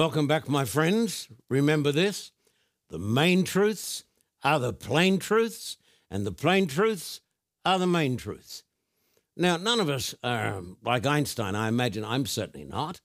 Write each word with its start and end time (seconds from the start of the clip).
Welcome 0.00 0.26
back, 0.26 0.48
my 0.48 0.64
friends. 0.64 1.28
Remember 1.50 1.92
this 1.92 2.32
the 2.88 2.98
main 2.98 3.44
truths 3.44 4.04
are 4.42 4.58
the 4.58 4.72
plain 4.72 5.18
truths, 5.18 5.76
and 6.10 6.24
the 6.24 6.32
plain 6.32 6.66
truths 6.68 7.20
are 7.66 7.78
the 7.78 7.86
main 7.86 8.16
truths. 8.16 8.62
Now, 9.36 9.58
none 9.58 9.78
of 9.78 9.90
us 9.90 10.14
are 10.24 10.62
like 10.82 11.04
Einstein. 11.04 11.54
I 11.54 11.68
imagine 11.68 12.02
I'm 12.02 12.24
certainly 12.24 12.64
not. 12.64 13.02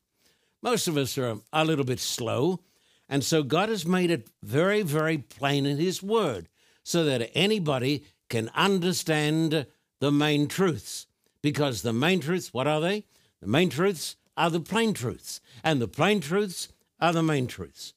Most 0.61 0.87
of 0.87 0.95
us 0.95 1.17
are 1.17 1.39
a 1.51 1.65
little 1.65 1.83
bit 1.83 1.99
slow. 1.99 2.61
And 3.09 3.25
so 3.25 3.43
God 3.43 3.67
has 3.67 3.85
made 3.85 4.09
it 4.09 4.29
very, 4.41 4.81
very 4.81 5.17
plain 5.17 5.65
in 5.65 5.75
His 5.75 6.01
Word 6.01 6.47
so 6.81 7.03
that 7.03 7.29
anybody 7.35 8.05
can 8.29 8.49
understand 8.55 9.67
the 9.99 10.13
main 10.13 10.47
truths. 10.47 11.07
Because 11.41 11.81
the 11.81 11.91
main 11.91 12.21
truths, 12.21 12.53
what 12.53 12.67
are 12.67 12.79
they? 12.79 13.03
The 13.41 13.47
main 13.47 13.69
truths 13.69 14.15
are 14.37 14.49
the 14.49 14.61
plain 14.61 14.93
truths, 14.93 15.41
and 15.61 15.81
the 15.81 15.87
plain 15.87 16.21
truths 16.21 16.69
are 17.05 17.13
the 17.13 17.21
main 17.21 17.45
truths. 17.45 17.93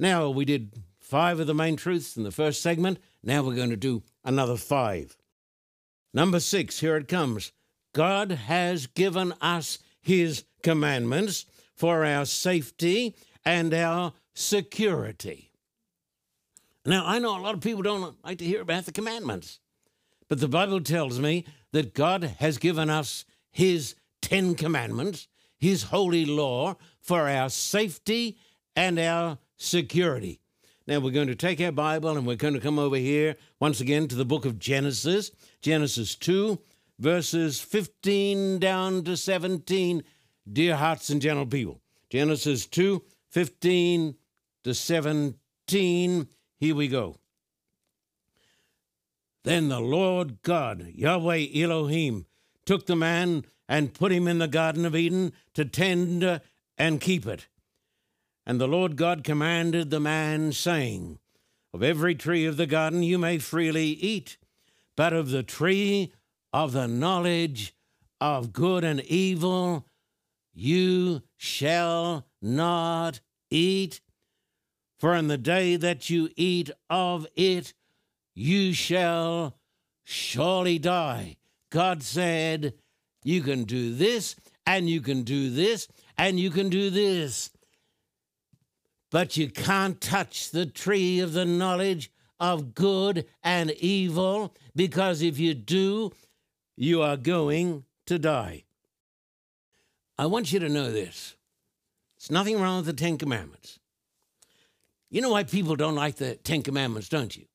Now, 0.00 0.28
we 0.30 0.44
did 0.44 0.82
five 0.98 1.38
of 1.38 1.46
the 1.46 1.54
main 1.54 1.76
truths 1.76 2.16
in 2.16 2.24
the 2.24 2.32
first 2.32 2.60
segment. 2.60 2.98
Now 3.22 3.44
we're 3.44 3.54
going 3.54 3.70
to 3.70 3.76
do 3.76 4.02
another 4.24 4.56
five. 4.56 5.16
Number 6.12 6.40
six, 6.40 6.80
here 6.80 6.96
it 6.96 7.06
comes. 7.06 7.52
God 7.94 8.32
has 8.32 8.88
given 8.88 9.32
us 9.40 9.78
His 10.00 10.44
commandments 10.64 11.46
for 11.76 12.04
our 12.04 12.24
safety 12.24 13.14
and 13.44 13.72
our 13.72 14.12
security. 14.34 15.52
Now, 16.84 17.04
I 17.06 17.20
know 17.20 17.38
a 17.38 17.40
lot 17.40 17.54
of 17.54 17.60
people 17.60 17.82
don't 17.82 18.16
like 18.24 18.38
to 18.38 18.44
hear 18.44 18.60
about 18.60 18.86
the 18.86 18.92
commandments, 18.92 19.60
but 20.28 20.40
the 20.40 20.48
Bible 20.48 20.80
tells 20.80 21.20
me 21.20 21.44
that 21.72 21.94
God 21.94 22.24
has 22.40 22.58
given 22.58 22.90
us 22.90 23.24
His 23.52 23.94
Ten 24.20 24.56
Commandments, 24.56 25.28
His 25.58 25.84
holy 25.84 26.24
law, 26.24 26.76
for 27.06 27.28
our 27.28 27.48
safety 27.48 28.36
and 28.74 28.98
our 28.98 29.38
security. 29.56 30.40
Now, 30.86 31.00
we're 31.00 31.12
going 31.12 31.28
to 31.28 31.34
take 31.34 31.60
our 31.60 31.72
Bible 31.72 32.16
and 32.16 32.26
we're 32.26 32.36
going 32.36 32.54
to 32.54 32.60
come 32.60 32.78
over 32.78 32.96
here 32.96 33.36
once 33.58 33.80
again 33.80 34.08
to 34.08 34.14
the 34.14 34.24
book 34.24 34.44
of 34.44 34.58
Genesis, 34.58 35.30
Genesis 35.60 36.14
2, 36.16 36.58
verses 36.98 37.60
15 37.60 38.58
down 38.58 39.02
to 39.04 39.16
17. 39.16 40.04
Dear 40.52 40.76
hearts 40.76 41.10
and 41.10 41.20
gentle 41.20 41.46
people, 41.46 41.80
Genesis 42.08 42.66
2, 42.66 43.02
15 43.30 44.14
to 44.62 44.74
17. 44.74 46.28
Here 46.58 46.74
we 46.74 46.88
go. 46.88 47.16
Then 49.42 49.68
the 49.68 49.80
Lord 49.80 50.42
God, 50.42 50.90
Yahweh 50.94 51.46
Elohim, 51.54 52.26
took 52.64 52.86
the 52.86 52.96
man 52.96 53.44
and 53.68 53.94
put 53.94 54.12
him 54.12 54.28
in 54.28 54.38
the 54.38 54.48
Garden 54.48 54.84
of 54.84 54.94
Eden 54.94 55.32
to 55.54 55.64
tend 55.64 56.40
and 56.78 57.00
keep 57.00 57.26
it. 57.26 57.46
And 58.44 58.60
the 58.60 58.68
Lord 58.68 58.96
God 58.96 59.24
commanded 59.24 59.90
the 59.90 60.00
man, 60.00 60.52
saying, 60.52 61.18
Of 61.72 61.82
every 61.82 62.14
tree 62.14 62.46
of 62.46 62.56
the 62.56 62.66
garden 62.66 63.02
you 63.02 63.18
may 63.18 63.38
freely 63.38 63.86
eat, 63.86 64.36
but 64.96 65.12
of 65.12 65.30
the 65.30 65.42
tree 65.42 66.12
of 66.52 66.72
the 66.72 66.86
knowledge 66.86 67.74
of 68.20 68.52
good 68.52 68.84
and 68.84 69.00
evil 69.02 69.86
you 70.54 71.22
shall 71.36 72.26
not 72.40 73.20
eat. 73.50 74.00
For 74.98 75.14
in 75.14 75.28
the 75.28 75.36
day 75.36 75.76
that 75.76 76.08
you 76.08 76.30
eat 76.36 76.70
of 76.88 77.26
it, 77.36 77.74
you 78.34 78.72
shall 78.72 79.58
surely 80.04 80.78
die. 80.78 81.36
God 81.70 82.02
said, 82.02 82.74
You 83.22 83.42
can 83.42 83.64
do 83.64 83.94
this, 83.94 84.36
and 84.64 84.88
you 84.88 85.02
can 85.02 85.22
do 85.22 85.50
this, 85.50 85.88
and 86.18 86.38
you 86.40 86.50
can 86.50 86.68
do 86.68 86.90
this. 86.90 87.50
But 89.10 89.36
you 89.36 89.48
can't 89.48 90.00
touch 90.00 90.50
the 90.50 90.66
tree 90.66 91.20
of 91.20 91.32
the 91.32 91.44
knowledge 91.44 92.10
of 92.38 92.74
good 92.74 93.26
and 93.42 93.70
evil, 93.72 94.54
because 94.74 95.22
if 95.22 95.38
you 95.38 95.54
do, 95.54 96.12
you 96.76 97.00
are 97.02 97.16
going 97.16 97.84
to 98.06 98.18
die. 98.18 98.64
I 100.18 100.26
want 100.26 100.52
you 100.52 100.58
to 100.60 100.68
know 100.68 100.90
this. 100.90 101.34
It's 102.16 102.30
nothing 102.30 102.60
wrong 102.60 102.78
with 102.78 102.86
the 102.86 102.92
Ten 102.92 103.16
Commandments. 103.18 103.78
You 105.08 105.20
know 105.20 105.30
why 105.30 105.44
people 105.44 105.76
don't 105.76 105.94
like 105.94 106.16
the 106.16 106.34
Ten 106.34 106.62
Commandments, 106.62 107.08
don't 107.08 107.36
you? 107.36 107.46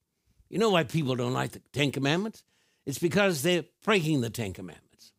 You 0.49 0.57
know 0.57 0.69
why 0.69 0.83
people 0.83 1.15
don't 1.15 1.33
like 1.33 1.51
the 1.51 1.61
Ten 1.73 1.91
Commandments? 1.91 2.43
It's 2.85 2.99
because 2.99 3.41
they're 3.41 3.65
breaking 3.83 4.21
the 4.21 4.29
Ten 4.29 4.53
Commandments. 4.53 5.11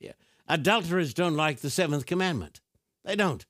Yeah. 0.00 0.12
Adulterers 0.48 1.14
don't 1.14 1.36
like 1.36 1.60
the 1.60 1.70
seventh 1.70 2.06
commandment. 2.06 2.60
They 3.08 3.16
don't. 3.16 3.46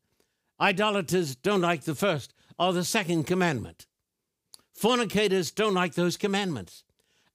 Idolaters 0.61 1.35
don't 1.35 1.63
like 1.63 1.83
the 1.83 1.97
first 1.97 2.33
or 2.61 2.73
the 2.73 2.85
second 2.85 3.25
commandment. 3.25 3.89
Fornicators 4.73 5.51
don't 5.51 5.75
like 5.75 5.95
those 5.95 6.17
commandments. 6.17 6.85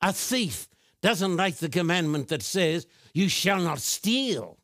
A 0.01 0.13
thief 0.13 0.69
doesn't 1.01 1.35
like 1.35 1.57
the 1.57 1.67
commandment 1.67 2.29
that 2.29 2.41
says, 2.41 2.87
You 3.13 3.27
shall 3.27 3.59
not 3.59 3.79
steal. 3.79 4.57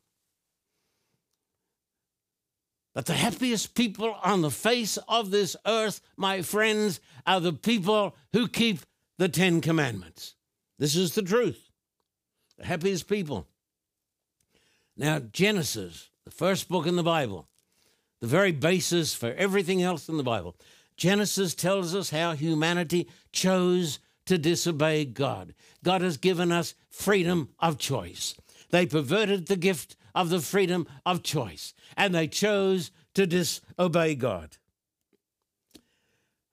But 2.94 3.04
the 3.04 3.12
happiest 3.12 3.74
people 3.74 4.16
on 4.24 4.40
the 4.40 4.50
face 4.50 4.96
of 5.06 5.30
this 5.30 5.54
earth, 5.66 6.00
my 6.16 6.40
friends, 6.40 6.98
are 7.26 7.40
the 7.40 7.52
people 7.52 8.16
who 8.32 8.48
keep 8.48 8.78
the 9.18 9.28
Ten 9.28 9.60
Commandments. 9.60 10.34
This 10.78 10.96
is 10.96 11.14
the 11.14 11.20
truth. 11.20 11.68
The 12.56 12.64
happiest 12.64 13.06
people. 13.06 13.46
Now, 14.96 15.18
Genesis, 15.18 16.08
the 16.24 16.30
first 16.30 16.66
book 16.66 16.86
in 16.86 16.96
the 16.96 17.02
Bible, 17.02 17.48
the 18.20 18.26
very 18.26 18.52
basis 18.52 19.14
for 19.14 19.32
everything 19.34 19.82
else 19.82 20.08
in 20.08 20.16
the 20.16 20.22
Bible, 20.22 20.56
Genesis 20.96 21.54
tells 21.54 21.94
us 21.94 22.10
how 22.10 22.32
humanity 22.32 23.08
chose 23.32 23.98
to 24.26 24.36
disobey 24.36 25.04
God. 25.04 25.54
God 25.82 26.02
has 26.02 26.16
given 26.16 26.52
us 26.52 26.74
freedom 26.90 27.48
of 27.58 27.78
choice. 27.78 28.34
They 28.70 28.86
perverted 28.86 29.46
the 29.46 29.56
gift 29.56 29.96
of 30.14 30.28
the 30.28 30.40
freedom 30.40 30.86
of 31.06 31.22
choice, 31.22 31.74
and 31.96 32.14
they 32.14 32.28
chose 32.28 32.90
to 33.14 33.26
disobey 33.26 34.14
God. 34.14 34.58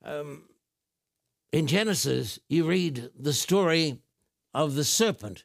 Um, 0.04 0.44
in 1.52 1.66
Genesis, 1.66 2.38
you 2.48 2.66
read 2.66 3.10
the 3.18 3.32
story 3.32 4.00
of 4.54 4.74
the 4.74 4.84
serpent 4.84 5.44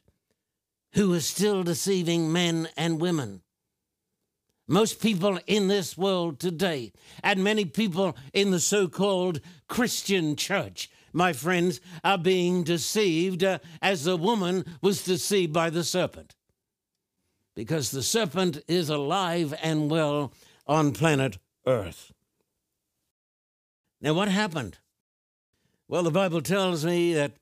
who 0.94 1.12
is 1.12 1.26
still 1.26 1.62
deceiving 1.62 2.32
men 2.32 2.68
and 2.76 3.00
women. 3.00 3.42
Most 4.66 5.00
people 5.00 5.38
in 5.46 5.68
this 5.68 5.96
world 5.98 6.40
today, 6.40 6.92
and 7.22 7.44
many 7.44 7.64
people 7.64 8.16
in 8.32 8.50
the 8.50 8.60
so 8.60 8.88
called 8.88 9.40
Christian 9.68 10.36
church, 10.36 10.90
my 11.12 11.32
friends, 11.32 11.80
are 12.02 12.18
being 12.18 12.64
deceived 12.64 13.44
uh, 13.44 13.58
as 13.82 14.04
the 14.04 14.16
woman 14.16 14.64
was 14.80 15.04
deceived 15.04 15.52
by 15.52 15.70
the 15.70 15.84
serpent 15.84 16.34
because 17.54 17.90
the 17.90 18.02
serpent 18.02 18.62
is 18.66 18.88
alive 18.88 19.54
and 19.62 19.90
well 19.90 20.32
on 20.66 20.92
planet 20.92 21.38
Earth. 21.66 22.12
Now, 24.00 24.14
what 24.14 24.28
happened? 24.28 24.78
Well, 25.88 26.02
the 26.02 26.10
Bible 26.10 26.42
tells 26.42 26.84
me 26.84 27.14
that 27.14 27.32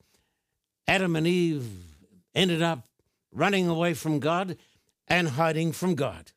Adam 0.87 1.15
and 1.15 1.27
Eve 1.27 1.67
ended 2.35 2.61
up 2.61 2.87
running 3.31 3.67
away 3.67 3.93
from 3.93 4.19
God 4.19 4.57
and 5.07 5.29
hiding 5.29 5.71
from 5.71 5.95
God. 5.95 6.31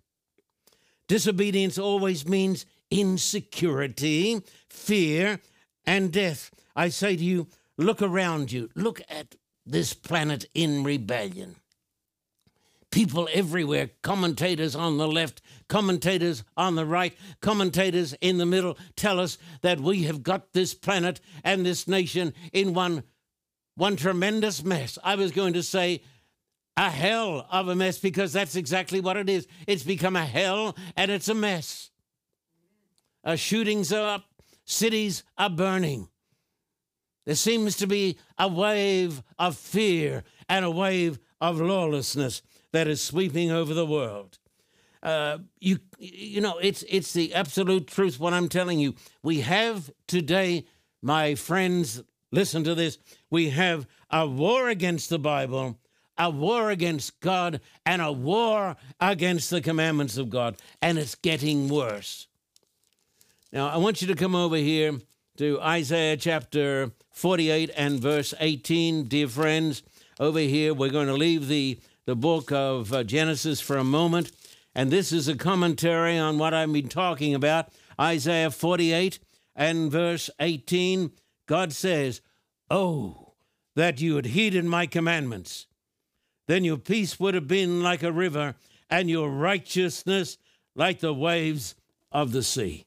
Disobedience 1.09 1.79
always 1.79 2.27
means 2.27 2.67
insecurity, 2.91 4.43
fear, 4.69 5.41
and 5.85 6.13
death. 6.13 6.51
I 6.75 6.89
say 6.89 7.17
to 7.17 7.25
you, 7.25 7.49
look 7.77 8.03
around 8.03 8.53
you, 8.53 8.71
look 8.75 9.01
at 9.09 9.37
this 9.65 9.93
planet 9.93 10.47
in 10.55 10.85
rebellion 10.85 11.57
people 12.97 13.29
everywhere, 13.35 13.91
commentators 14.01 14.75
on 14.75 14.97
the 14.97 15.07
left, 15.07 15.43
commentators 15.69 16.45
on 16.57 16.77
the 16.77 16.87
right, 16.87 17.15
commentators 17.43 18.15
in 18.23 18.39
the 18.39 18.47
middle, 18.47 18.79
tell 18.97 19.21
us 19.21 19.37
that 19.61 19.79
we 19.79 20.05
have 20.05 20.23
got 20.23 20.55
this 20.55 20.73
planet 20.73 21.21
and 21.45 21.67
this 21.67 21.87
nation 21.87 22.33
in 22.55 22.73
one, 22.73 23.03
one 23.75 23.97
tremendous 23.97 24.65
mess. 24.65 24.99
I 25.05 25.15
was 25.15 25.31
going 25.31 25.53
to 25.53 25.63
say, 25.63 26.03
a 26.77 26.91
hell 26.91 27.47
of 27.51 27.69
a 27.69 27.75
mess 27.75 27.99
because 27.99 28.33
that's 28.33 28.57
exactly 28.57 29.01
what 29.01 29.17
it 29.17 29.29
is. 29.29 29.47
It's 29.67 29.83
become 29.83 30.17
a 30.17 30.27
hell 30.27 30.77
and 30.97 31.11
it's 31.11 31.29
a 31.29 31.35
mess. 31.35 31.91
Uh, 33.25 33.37
shootings 33.37 33.93
are 33.93 34.17
up, 34.17 34.25
cities 34.65 35.25
are 35.39 35.51
burning. 35.51 36.09
There 37.25 37.35
seems 37.35 37.77
to 37.79 37.87
be 37.87 38.19
a 38.39 38.47
wave 38.47 39.23
of 39.39 39.57
fear 39.57 40.23
and 40.49 40.65
a 40.65 40.71
wave 40.71 41.19
of 41.41 41.61
lawlessness 41.61 42.43
that 42.73 42.87
is 42.87 43.03
sweeping 43.03 43.51
over 43.51 43.75
the 43.75 43.87
world. 43.87 44.39
Uh, 45.03 45.39
you 45.61 45.79
you 45.99 46.41
know 46.41 46.59
it's 46.59 46.83
it's 46.89 47.13
the 47.13 47.35
absolute 47.35 47.87
truth 47.87 48.19
what 48.19 48.33
I'm 48.33 48.49
telling 48.49 48.79
you. 48.79 48.95
We 49.23 49.41
have 49.41 49.91
today, 50.07 50.67
my 51.03 51.35
friends, 51.35 52.03
listen 52.33 52.65
to 52.65 52.75
this. 52.75 52.99
We 53.31 53.51
have 53.51 53.87
a 54.11 54.27
war 54.27 54.69
against 54.69 55.11
the 55.11 55.19
Bible, 55.19 55.79
a 56.19 56.31
war 56.31 56.71
against 56.71 57.21
God, 57.21 57.61
and 57.85 58.01
a 58.01 58.13
war 58.13 58.77
against 59.01 59.51
the 59.51 59.61
commandments 59.61 60.17
of 60.17 60.31
God, 60.31 60.57
and 60.81 60.99
it's 60.99 61.15
getting 61.15 61.69
worse. 61.69 62.29
Now, 63.53 63.69
I 63.69 63.77
want 63.77 64.01
you 64.03 64.09
to 64.09 64.15
come 64.15 64.35
over 64.35 64.57
here 64.57 64.99
to 65.37 65.61
Isaiah 65.61 66.17
chapter 66.17 66.91
48 67.13 67.71
and 67.77 68.01
verse 68.01 68.35
18, 68.41 69.05
dear 69.05 69.29
friends. 69.29 69.83
Over 70.19 70.41
here, 70.41 70.73
we're 70.73 70.91
going 70.91 71.09
to 71.09 71.15
leave 71.15 71.49
the, 71.49 71.79
the 72.07 72.17
book 72.17 72.51
of 72.51 72.93
uh, 72.93 73.05
Genesis 73.05 73.61
for 73.61 73.77
a 73.77 73.85
moment, 73.85 74.33
and 74.75 74.91
this 74.91 75.13
is 75.13 75.29
a 75.29 75.37
commentary 75.37 76.19
on 76.19 76.39
what 76.39 76.55
I've 76.55 76.73
been 76.73 76.89
talking 76.89 77.35
about. 77.35 77.69
Isaiah 78.01 78.51
48 78.51 79.19
and 79.55 79.91
verse 79.91 80.29
18, 80.41 81.13
God 81.47 81.73
says, 81.73 82.21
Oh, 82.71 83.35
that 83.75 84.01
you 84.01 84.17
had 84.17 84.27
heeded 84.27 84.65
my 84.65 84.87
commandments. 84.87 85.67
Then 86.47 86.65
your 86.65 86.79
peace 86.79 87.19
would 87.19 87.35
have 87.35 87.49
been 87.49 87.83
like 87.83 88.03
a 88.03 88.13
river, 88.13 88.55
and 88.89 89.11
your 89.11 89.31
righteousness 89.31 90.39
like 90.75 91.01
the 91.01 91.15
waves 91.15 91.75
of 92.13 92.33
the 92.33 92.43
sea. 92.43 92.87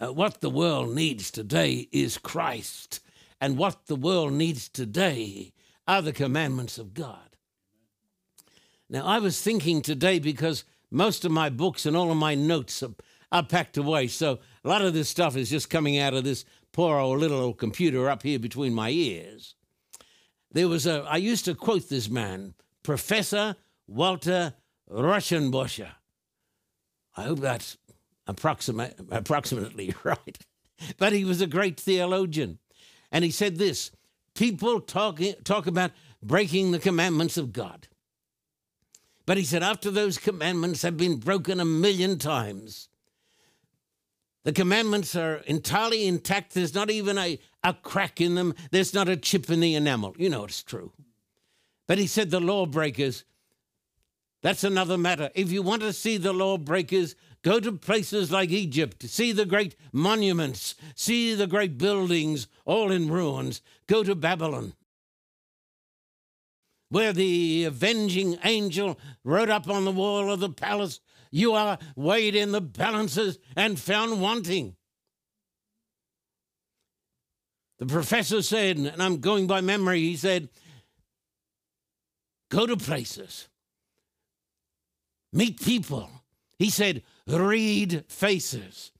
Uh, 0.00 0.12
what 0.12 0.40
the 0.40 0.50
world 0.50 0.94
needs 0.94 1.30
today 1.30 1.88
is 1.92 2.18
Christ, 2.18 3.00
and 3.40 3.56
what 3.56 3.86
the 3.86 3.96
world 3.96 4.32
needs 4.32 4.68
today 4.68 5.52
are 5.86 6.02
the 6.02 6.12
commandments 6.12 6.78
of 6.78 6.94
God. 6.94 7.36
Now, 8.88 9.06
I 9.06 9.20
was 9.20 9.40
thinking 9.40 9.82
today 9.82 10.18
because 10.18 10.64
most 10.90 11.24
of 11.24 11.30
my 11.30 11.48
books 11.48 11.86
and 11.86 11.96
all 11.96 12.10
of 12.10 12.16
my 12.16 12.34
notes 12.34 12.82
are, 12.82 12.94
are 13.30 13.42
packed 13.42 13.76
away, 13.76 14.08
so 14.08 14.40
a 14.64 14.68
lot 14.68 14.82
of 14.82 14.94
this 14.94 15.08
stuff 15.08 15.36
is 15.36 15.48
just 15.50 15.70
coming 15.70 15.98
out 15.98 16.14
of 16.14 16.24
this 16.24 16.44
poor 16.72 16.98
old 16.98 17.20
little 17.20 17.40
old 17.40 17.58
computer 17.58 18.10
up 18.10 18.22
here 18.22 18.38
between 18.38 18.74
my 18.74 18.90
ears. 18.90 19.54
There 20.52 20.68
was 20.68 20.86
a, 20.86 21.02
I 21.08 21.16
used 21.16 21.46
to 21.46 21.54
quote 21.54 21.88
this 21.88 22.08
man, 22.08 22.54
Professor 22.82 23.56
Walter 23.86 24.54
Rauschenbusch. 24.90 25.86
I 27.16 27.22
hope 27.22 27.40
that's 27.40 27.78
approximate, 28.26 28.98
approximately 29.10 29.94
right. 30.04 30.38
But 30.98 31.12
he 31.12 31.24
was 31.24 31.40
a 31.40 31.46
great 31.46 31.78
theologian. 31.78 32.58
And 33.10 33.24
he 33.24 33.30
said 33.30 33.56
this 33.56 33.90
people 34.34 34.80
talk, 34.80 35.20
talk 35.44 35.66
about 35.66 35.92
breaking 36.22 36.70
the 36.70 36.78
commandments 36.78 37.36
of 37.36 37.52
God. 37.52 37.88
But 39.24 39.36
he 39.36 39.44
said, 39.44 39.62
after 39.62 39.90
those 39.90 40.18
commandments 40.18 40.82
have 40.82 40.96
been 40.96 41.16
broken 41.16 41.60
a 41.60 41.64
million 41.64 42.18
times, 42.18 42.88
the 44.44 44.52
commandments 44.52 45.14
are 45.14 45.36
entirely 45.46 46.06
intact. 46.06 46.54
There's 46.54 46.74
not 46.74 46.90
even 46.90 47.16
a, 47.18 47.38
a 47.62 47.74
crack 47.74 48.20
in 48.20 48.34
them, 48.34 48.54
there's 48.70 48.94
not 48.94 49.08
a 49.08 49.16
chip 49.16 49.48
in 49.50 49.60
the 49.60 49.74
enamel. 49.74 50.14
You 50.18 50.30
know 50.30 50.44
it's 50.44 50.62
true. 50.62 50.92
But 51.86 51.98
he 51.98 52.06
said, 52.06 52.30
the 52.30 52.40
lawbreakers, 52.40 53.24
that's 54.42 54.64
another 54.64 54.98
matter. 54.98 55.30
If 55.34 55.52
you 55.52 55.62
want 55.62 55.82
to 55.82 55.92
see 55.92 56.16
the 56.16 56.32
lawbreakers, 56.32 57.14
go 57.42 57.60
to 57.60 57.72
places 57.72 58.30
like 58.30 58.50
Egypt, 58.50 59.02
see 59.08 59.32
the 59.32 59.44
great 59.44 59.76
monuments, 59.92 60.74
see 60.94 61.34
the 61.34 61.46
great 61.46 61.78
buildings 61.78 62.48
all 62.64 62.90
in 62.90 63.10
ruins. 63.10 63.62
Go 63.86 64.02
to 64.02 64.14
Babylon, 64.14 64.74
where 66.88 67.12
the 67.12 67.64
avenging 67.64 68.38
angel 68.44 68.98
wrote 69.24 69.50
up 69.50 69.68
on 69.68 69.84
the 69.84 69.92
wall 69.92 70.32
of 70.32 70.40
the 70.40 70.50
palace, 70.50 71.00
You 71.32 71.54
are 71.54 71.78
weighed 71.96 72.36
in 72.36 72.52
the 72.52 72.60
balances 72.60 73.40
and 73.56 73.80
found 73.80 74.20
wanting. 74.20 74.76
The 77.80 77.86
professor 77.86 78.42
said, 78.42 78.76
and 78.76 79.02
I'm 79.02 79.18
going 79.18 79.48
by 79.48 79.60
memory, 79.60 80.02
he 80.02 80.16
said, 80.16 80.50
Go 82.50 82.66
to 82.66 82.76
places 82.76 83.48
meet 85.32 85.60
people. 85.60 86.10
He 86.58 86.70
said, 86.70 87.02
read 87.26 88.04
faces, 88.08 88.92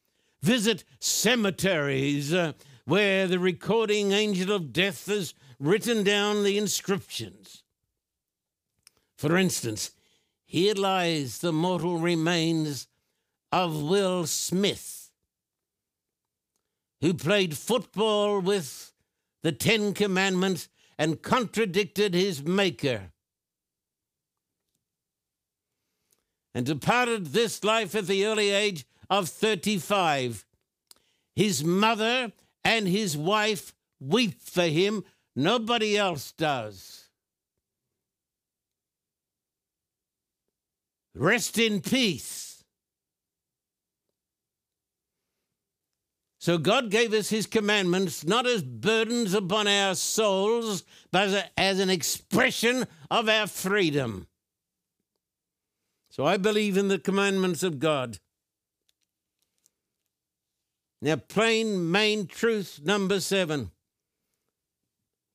visit 0.42 0.84
cemeteries 0.98 2.32
uh, 2.32 2.52
where 2.84 3.28
the 3.28 3.38
recording 3.38 4.12
angel 4.12 4.52
of 4.52 4.72
death 4.72 5.06
has 5.06 5.34
written 5.60 6.02
down 6.02 6.42
the 6.42 6.58
inscriptions. 6.58 7.62
For 9.16 9.36
instance, 9.36 9.92
here 10.52 10.74
lies 10.74 11.38
the 11.38 11.50
mortal 11.50 11.96
remains 11.96 12.86
of 13.50 13.82
Will 13.82 14.26
Smith, 14.26 15.10
who 17.00 17.14
played 17.14 17.56
football 17.56 18.38
with 18.38 18.92
the 19.42 19.52
Ten 19.52 19.94
Commandments 19.94 20.68
and 20.98 21.22
contradicted 21.22 22.12
his 22.12 22.44
maker 22.44 23.12
and 26.54 26.66
departed 26.66 27.28
this 27.28 27.64
life 27.64 27.94
at 27.94 28.06
the 28.06 28.26
early 28.26 28.50
age 28.50 28.84
of 29.08 29.30
35. 29.30 30.44
His 31.34 31.64
mother 31.64 32.30
and 32.62 32.86
his 32.86 33.16
wife 33.16 33.74
weep 33.98 34.38
for 34.42 34.66
him, 34.66 35.02
nobody 35.34 35.96
else 35.96 36.32
does. 36.32 37.01
Rest 41.14 41.58
in 41.58 41.80
peace. 41.80 42.64
So 46.38 46.58
God 46.58 46.90
gave 46.90 47.12
us 47.12 47.28
his 47.28 47.46
commandments 47.46 48.24
not 48.24 48.48
as 48.48 48.64
burdens 48.64 49.32
upon 49.32 49.68
our 49.68 49.94
souls, 49.94 50.82
but 51.12 51.52
as 51.56 51.78
an 51.78 51.88
expression 51.88 52.86
of 53.10 53.28
our 53.28 53.46
freedom. 53.46 54.26
So 56.10 56.26
I 56.26 56.38
believe 56.38 56.76
in 56.76 56.88
the 56.88 56.98
commandments 56.98 57.62
of 57.62 57.78
God. 57.78 58.18
Now, 61.00 61.16
plain 61.16 61.90
main 61.90 62.26
truth 62.26 62.80
number 62.82 63.20
seven 63.20 63.70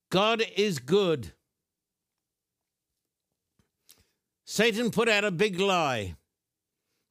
God 0.10 0.44
is 0.56 0.80
good. 0.80 1.34
Satan 4.50 4.92
put 4.92 5.10
out 5.10 5.26
a 5.26 5.30
big 5.30 5.60
lie. 5.60 6.16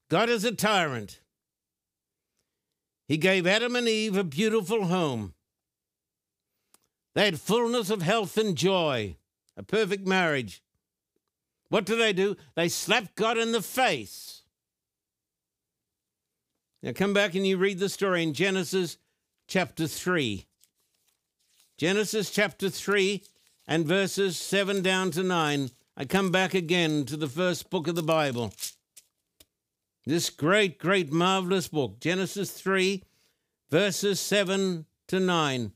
God 0.08 0.30
is 0.30 0.42
a 0.42 0.52
tyrant. 0.52 1.20
He 3.06 3.18
gave 3.18 3.46
Adam 3.46 3.76
and 3.76 3.86
Eve 3.86 4.16
a 4.16 4.24
beautiful 4.24 4.86
home. 4.86 5.34
They 7.14 7.26
had 7.26 7.38
fullness 7.38 7.90
of 7.90 8.00
health 8.00 8.38
and 8.38 8.56
joy, 8.56 9.16
a 9.54 9.62
perfect 9.62 10.06
marriage. 10.06 10.62
What 11.68 11.84
do 11.84 11.94
they 11.94 12.14
do? 12.14 12.38
They 12.54 12.70
slap 12.70 13.14
God 13.16 13.36
in 13.36 13.52
the 13.52 13.62
face. 13.62 14.40
Now 16.82 16.92
come 16.92 17.12
back 17.12 17.34
and 17.34 17.46
you 17.46 17.58
read 17.58 17.78
the 17.78 17.90
story 17.90 18.22
in 18.22 18.32
Genesis 18.32 18.96
chapter 19.46 19.86
3. 19.86 20.46
Genesis 21.76 22.30
chapter 22.30 22.70
3 22.70 23.22
and 23.68 23.84
verses 23.84 24.38
7 24.38 24.80
down 24.80 25.10
to 25.10 25.22
9. 25.22 25.70
I 25.98 26.04
come 26.04 26.30
back 26.30 26.52
again 26.52 27.06
to 27.06 27.16
the 27.16 27.26
first 27.26 27.70
book 27.70 27.88
of 27.88 27.94
the 27.94 28.02
Bible. 28.02 28.52
This 30.04 30.28
great, 30.28 30.78
great, 30.78 31.10
marvelous 31.10 31.68
book, 31.68 32.00
Genesis 32.00 32.50
3, 32.50 33.02
verses 33.70 34.20
7 34.20 34.84
to 35.08 35.20
9. 35.20 35.72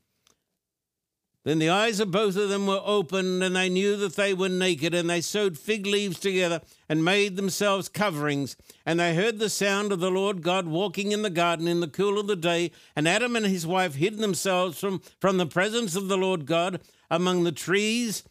Then 1.44 1.58
the 1.58 1.70
eyes 1.70 2.00
of 2.00 2.10
both 2.10 2.36
of 2.36 2.50
them 2.50 2.66
were 2.66 2.82
opened, 2.84 3.42
and 3.42 3.56
they 3.56 3.70
knew 3.70 3.96
that 3.96 4.16
they 4.16 4.34
were 4.34 4.50
naked, 4.50 4.92
and 4.92 5.08
they 5.08 5.22
sewed 5.22 5.58
fig 5.58 5.86
leaves 5.86 6.20
together 6.20 6.60
and 6.86 7.02
made 7.02 7.36
themselves 7.36 7.88
coverings. 7.88 8.58
And 8.84 9.00
they 9.00 9.14
heard 9.14 9.38
the 9.38 9.48
sound 9.48 9.90
of 9.90 10.00
the 10.00 10.10
Lord 10.10 10.42
God 10.42 10.66
walking 10.66 11.12
in 11.12 11.22
the 11.22 11.30
garden 11.30 11.66
in 11.66 11.80
the 11.80 11.88
cool 11.88 12.18
of 12.18 12.26
the 12.26 12.36
day. 12.36 12.72
And 12.94 13.08
Adam 13.08 13.36
and 13.36 13.46
his 13.46 13.66
wife 13.66 13.94
hid 13.94 14.18
themselves 14.18 14.78
from, 14.78 15.00
from 15.18 15.38
the 15.38 15.46
presence 15.46 15.96
of 15.96 16.08
the 16.08 16.18
Lord 16.18 16.44
God 16.44 16.82
among 17.10 17.44
the 17.44 17.52
trees 17.52 18.22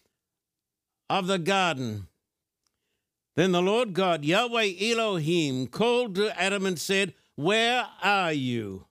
of 1.10 1.28
the 1.28 1.40
garden. 1.40 2.08
Then 3.36 3.52
the 3.52 3.62
Lord 3.62 3.94
God, 3.94 4.26
Yahweh 4.26 4.74
Elohim, 4.82 5.68
called 5.68 6.16
to 6.16 6.40
Adam 6.40 6.66
and 6.66 6.78
said, 6.78 7.14
Where 7.36 7.88
are 8.04 8.34
you? 8.34 8.86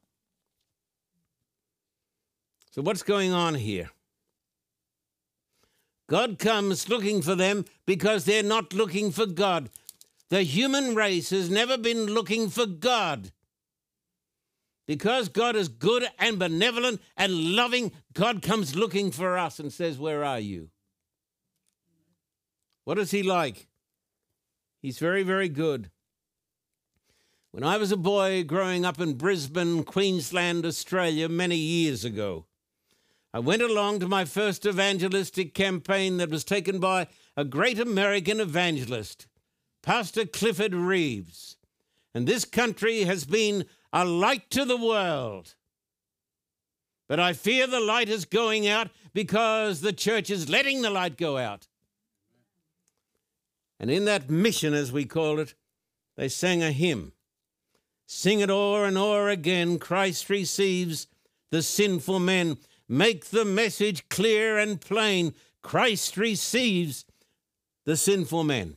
So, 2.70 2.82
what's 2.82 3.02
going 3.02 3.32
on 3.32 3.56
here? 3.56 3.90
God 6.08 6.38
comes 6.38 6.88
looking 6.88 7.20
for 7.20 7.34
them 7.34 7.66
because 7.84 8.24
they're 8.24 8.42
not 8.42 8.72
looking 8.72 9.10
for 9.10 9.26
God. 9.26 9.68
The 10.30 10.42
human 10.42 10.94
race 10.94 11.30
has 11.30 11.50
never 11.50 11.76
been 11.76 12.06
looking 12.06 12.48
for 12.48 12.66
God. 12.66 13.32
Because 14.86 15.28
God 15.28 15.54
is 15.54 15.68
good 15.68 16.08
and 16.18 16.38
benevolent 16.38 17.02
and 17.16 17.54
loving, 17.54 17.92
God 18.14 18.40
comes 18.40 18.74
looking 18.74 19.10
for 19.10 19.36
us 19.36 19.58
and 19.58 19.70
says, 19.70 19.98
Where 19.98 20.24
are 20.24 20.40
you? 20.40 20.70
What 22.88 22.98
is 22.98 23.10
He 23.10 23.22
like? 23.22 23.66
He's 24.80 24.98
very, 24.98 25.22
very 25.22 25.50
good. 25.50 25.90
When 27.50 27.62
I 27.62 27.76
was 27.76 27.92
a 27.92 27.98
boy 27.98 28.44
growing 28.44 28.86
up 28.86 28.98
in 28.98 29.12
Brisbane, 29.12 29.84
Queensland, 29.84 30.64
Australia, 30.64 31.28
many 31.28 31.56
years 31.56 32.02
ago, 32.06 32.46
I 33.34 33.40
went 33.40 33.60
along 33.60 34.00
to 34.00 34.08
my 34.08 34.24
first 34.24 34.64
evangelistic 34.64 35.52
campaign 35.52 36.16
that 36.16 36.30
was 36.30 36.44
taken 36.44 36.78
by 36.78 37.08
a 37.36 37.44
great 37.44 37.78
American 37.78 38.40
evangelist, 38.40 39.26
Pastor 39.82 40.24
Clifford 40.24 40.74
Reeves. 40.74 41.58
And 42.14 42.26
this 42.26 42.46
country 42.46 43.02
has 43.02 43.26
been 43.26 43.66
a 43.92 44.06
light 44.06 44.48
to 44.52 44.64
the 44.64 44.78
world. 44.78 45.56
But 47.06 47.20
I 47.20 47.34
fear 47.34 47.66
the 47.66 47.80
light 47.80 48.08
is 48.08 48.24
going 48.24 48.66
out 48.66 48.88
because 49.12 49.82
the 49.82 49.92
church 49.92 50.30
is 50.30 50.48
letting 50.48 50.80
the 50.80 50.88
light 50.88 51.18
go 51.18 51.36
out. 51.36 51.68
And 53.80 53.90
in 53.90 54.04
that 54.06 54.28
mission, 54.28 54.74
as 54.74 54.92
we 54.92 55.04
call 55.04 55.38
it, 55.38 55.54
they 56.16 56.28
sang 56.28 56.62
a 56.62 56.72
hymn. 56.72 57.12
Sing 58.06 58.40
it 58.40 58.50
o'er 58.50 58.84
and 58.84 58.98
o'er 58.98 59.28
again. 59.28 59.78
Christ 59.78 60.28
receives 60.30 61.06
the 61.50 61.62
sinful 61.62 62.18
men. 62.18 62.58
Make 62.88 63.26
the 63.26 63.44
message 63.44 64.08
clear 64.08 64.58
and 64.58 64.80
plain. 64.80 65.34
Christ 65.62 66.16
receives 66.16 67.04
the 67.84 67.96
sinful 67.96 68.44
men. 68.44 68.76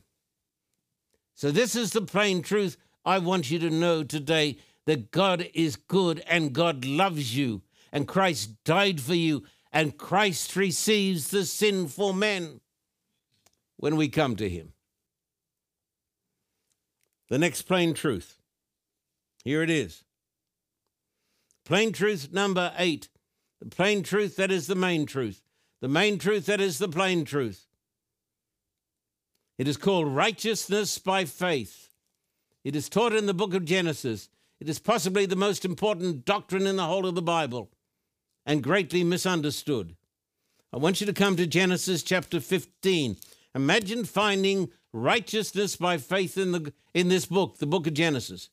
So, 1.34 1.50
this 1.50 1.74
is 1.74 1.90
the 1.90 2.02
plain 2.02 2.42
truth 2.42 2.76
I 3.04 3.18
want 3.18 3.50
you 3.50 3.58
to 3.60 3.70
know 3.70 4.04
today 4.04 4.58
that 4.86 5.10
God 5.10 5.48
is 5.54 5.76
good 5.76 6.22
and 6.26 6.52
God 6.52 6.84
loves 6.84 7.36
you, 7.36 7.62
and 7.90 8.06
Christ 8.06 8.62
died 8.64 9.00
for 9.00 9.14
you, 9.14 9.44
and 9.72 9.96
Christ 9.96 10.54
receives 10.54 11.30
the 11.30 11.44
sinful 11.44 12.12
men 12.12 12.60
when 13.76 13.96
we 13.96 14.08
come 14.08 14.36
to 14.36 14.48
Him. 14.48 14.72
The 17.32 17.38
next 17.38 17.62
plain 17.62 17.94
truth. 17.94 18.36
Here 19.42 19.62
it 19.62 19.70
is. 19.70 20.04
Plain 21.64 21.92
truth 21.92 22.30
number 22.30 22.74
eight. 22.76 23.08
The 23.58 23.70
plain 23.70 24.02
truth 24.02 24.36
that 24.36 24.52
is 24.52 24.66
the 24.66 24.74
main 24.74 25.06
truth. 25.06 25.40
The 25.80 25.88
main 25.88 26.18
truth 26.18 26.44
that 26.44 26.60
is 26.60 26.76
the 26.76 26.90
plain 26.90 27.24
truth. 27.24 27.64
It 29.56 29.66
is 29.66 29.78
called 29.78 30.08
righteousness 30.08 30.98
by 30.98 31.24
faith. 31.24 31.88
It 32.64 32.76
is 32.76 32.90
taught 32.90 33.14
in 33.14 33.24
the 33.24 33.32
book 33.32 33.54
of 33.54 33.64
Genesis. 33.64 34.28
It 34.60 34.68
is 34.68 34.78
possibly 34.78 35.24
the 35.24 35.34
most 35.34 35.64
important 35.64 36.26
doctrine 36.26 36.66
in 36.66 36.76
the 36.76 36.84
whole 36.84 37.06
of 37.06 37.14
the 37.14 37.22
Bible 37.22 37.70
and 38.44 38.62
greatly 38.62 39.04
misunderstood. 39.04 39.96
I 40.70 40.76
want 40.76 41.00
you 41.00 41.06
to 41.06 41.14
come 41.14 41.36
to 41.36 41.46
Genesis 41.46 42.02
chapter 42.02 42.40
15. 42.40 43.16
Imagine 43.54 44.04
finding 44.04 44.70
righteousness 44.92 45.76
by 45.76 45.98
faith 45.98 46.38
in, 46.38 46.52
the, 46.52 46.72
in 46.94 47.08
this 47.08 47.26
book, 47.26 47.58
the 47.58 47.66
book 47.66 47.86
of 47.86 47.94
Genesis. 47.94 48.48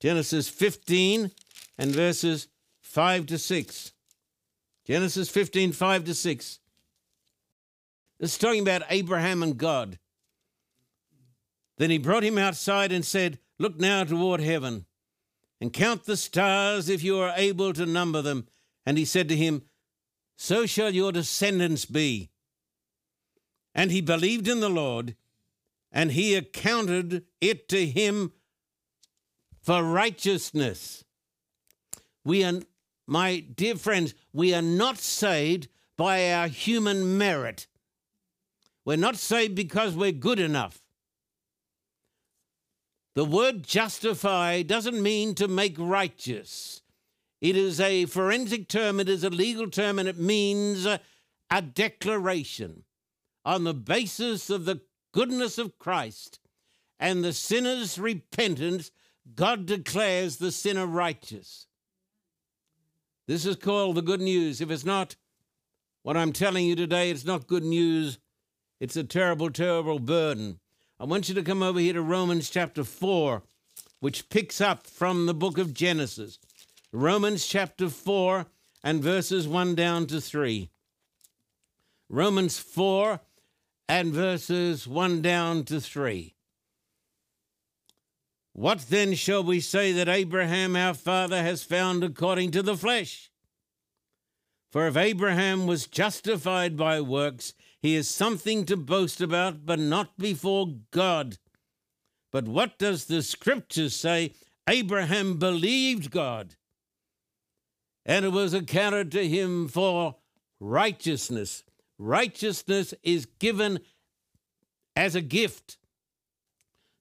Genesis 0.00 0.48
15 0.48 1.30
and 1.76 1.90
verses 1.90 2.48
5 2.80 3.26
to 3.26 3.38
6. 3.38 3.92
Genesis 4.86 5.28
15, 5.28 5.72
5 5.72 6.04
to 6.04 6.14
6. 6.14 6.58
It's 8.20 8.38
talking 8.38 8.62
about 8.62 8.82
Abraham 8.88 9.42
and 9.42 9.56
God. 9.56 9.98
Then 11.76 11.90
he 11.90 11.98
brought 11.98 12.24
him 12.24 12.38
outside 12.38 12.90
and 12.90 13.04
said, 13.04 13.38
Look 13.58 13.78
now 13.78 14.04
toward 14.04 14.40
heaven 14.40 14.86
and 15.60 15.72
count 15.72 16.04
the 16.04 16.16
stars 16.16 16.88
if 16.88 17.02
you 17.02 17.18
are 17.18 17.32
able 17.36 17.72
to 17.72 17.86
number 17.86 18.22
them. 18.22 18.46
And 18.86 18.96
he 18.96 19.04
said 19.04 19.28
to 19.28 19.36
him, 19.36 19.62
So 20.36 20.66
shall 20.66 20.90
your 20.90 21.12
descendants 21.12 21.84
be. 21.84 22.30
And 23.78 23.92
he 23.92 24.00
believed 24.00 24.48
in 24.48 24.58
the 24.58 24.68
Lord, 24.68 25.14
and 25.92 26.10
he 26.10 26.34
accounted 26.34 27.26
it 27.40 27.68
to 27.68 27.86
him 27.86 28.32
for 29.62 29.84
righteousness. 29.84 31.04
We 32.24 32.42
are, 32.42 32.54
my 33.06 33.38
dear 33.38 33.76
friends, 33.76 34.14
we 34.32 34.52
are 34.52 34.62
not 34.62 34.98
saved 34.98 35.68
by 35.96 36.32
our 36.32 36.48
human 36.48 37.18
merit. 37.18 37.68
We're 38.84 38.96
not 38.96 39.14
saved 39.14 39.54
because 39.54 39.94
we're 39.94 40.10
good 40.10 40.40
enough. 40.40 40.82
The 43.14 43.24
word 43.24 43.62
justify 43.62 44.62
doesn't 44.62 45.00
mean 45.00 45.36
to 45.36 45.46
make 45.46 45.76
righteous. 45.78 46.82
It 47.40 47.56
is 47.56 47.78
a 47.78 48.06
forensic 48.06 48.66
term, 48.66 48.98
it 48.98 49.08
is 49.08 49.22
a 49.22 49.30
legal 49.30 49.70
term, 49.70 50.00
and 50.00 50.08
it 50.08 50.18
means 50.18 50.84
a 50.84 51.62
declaration 51.62 52.82
on 53.48 53.64
the 53.64 53.72
basis 53.72 54.50
of 54.50 54.66
the 54.66 54.78
goodness 55.10 55.56
of 55.56 55.78
Christ 55.78 56.38
and 57.00 57.24
the 57.24 57.32
sinner's 57.32 57.98
repentance, 57.98 58.90
God 59.34 59.64
declares 59.64 60.36
the 60.36 60.52
sinner 60.52 60.84
righteous. 60.86 61.66
This 63.26 63.46
is 63.46 63.56
called 63.56 63.96
the 63.96 64.02
good 64.02 64.20
news. 64.20 64.60
If 64.60 64.70
it's 64.70 64.84
not 64.84 65.16
what 66.02 66.14
I'm 66.14 66.34
telling 66.34 66.66
you 66.66 66.76
today, 66.76 67.10
it's 67.10 67.24
not 67.24 67.46
good 67.46 67.64
news. 67.64 68.18
It's 68.80 68.96
a 68.96 69.04
terrible, 69.04 69.48
terrible 69.48 69.98
burden. 69.98 70.60
I 71.00 71.04
want 71.04 71.30
you 71.30 71.34
to 71.34 71.42
come 71.42 71.62
over 71.62 71.80
here 71.80 71.94
to 71.94 72.02
Romans 72.02 72.50
chapter 72.50 72.84
4, 72.84 73.42
which 74.00 74.28
picks 74.28 74.60
up 74.60 74.86
from 74.86 75.24
the 75.24 75.32
book 75.32 75.56
of 75.56 75.72
Genesis. 75.72 76.38
Romans 76.92 77.46
chapter 77.46 77.88
4 77.88 78.44
and 78.84 79.02
verses 79.02 79.48
1 79.48 79.74
down 79.74 80.06
to 80.08 80.20
3. 80.20 80.68
Romans 82.10 82.58
4 82.58 83.20
and 83.88 84.12
verses 84.12 84.86
1 84.86 85.22
down 85.22 85.64
to 85.64 85.80
3. 85.80 86.34
What 88.52 88.86
then 88.90 89.14
shall 89.14 89.42
we 89.42 89.60
say 89.60 89.92
that 89.92 90.08
Abraham 90.08 90.76
our 90.76 90.94
father 90.94 91.42
has 91.42 91.62
found 91.62 92.04
according 92.04 92.50
to 92.50 92.62
the 92.62 92.76
flesh? 92.76 93.30
For 94.70 94.86
if 94.86 94.96
Abraham 94.96 95.66
was 95.66 95.86
justified 95.86 96.76
by 96.76 97.00
works, 97.00 97.54
he 97.80 97.94
is 97.94 98.08
something 98.08 98.66
to 98.66 98.76
boast 98.76 99.20
about, 99.20 99.64
but 99.64 99.78
not 99.78 100.18
before 100.18 100.74
God. 100.90 101.38
But 102.30 102.46
what 102.46 102.78
does 102.78 103.06
the 103.06 103.22
scripture 103.22 103.88
say? 103.88 104.34
Abraham 104.68 105.38
believed 105.38 106.10
God, 106.10 106.56
and 108.04 108.24
it 108.24 108.32
was 108.32 108.52
accounted 108.52 109.10
to 109.12 109.26
him 109.26 109.68
for 109.68 110.16
righteousness. 110.60 111.62
Righteousness 111.98 112.94
is 113.02 113.26
given 113.26 113.80
as 114.94 115.14
a 115.14 115.20
gift 115.20 115.78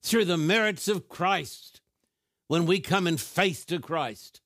through 0.03 0.25
the 0.25 0.37
merits 0.37 0.87
of 0.87 1.07
Christ 1.07 1.81
when 2.47 2.65
we 2.65 2.79
come 2.79 3.07
in 3.07 3.17
faith 3.17 3.65
to 3.67 3.79
Christ. 3.79 4.41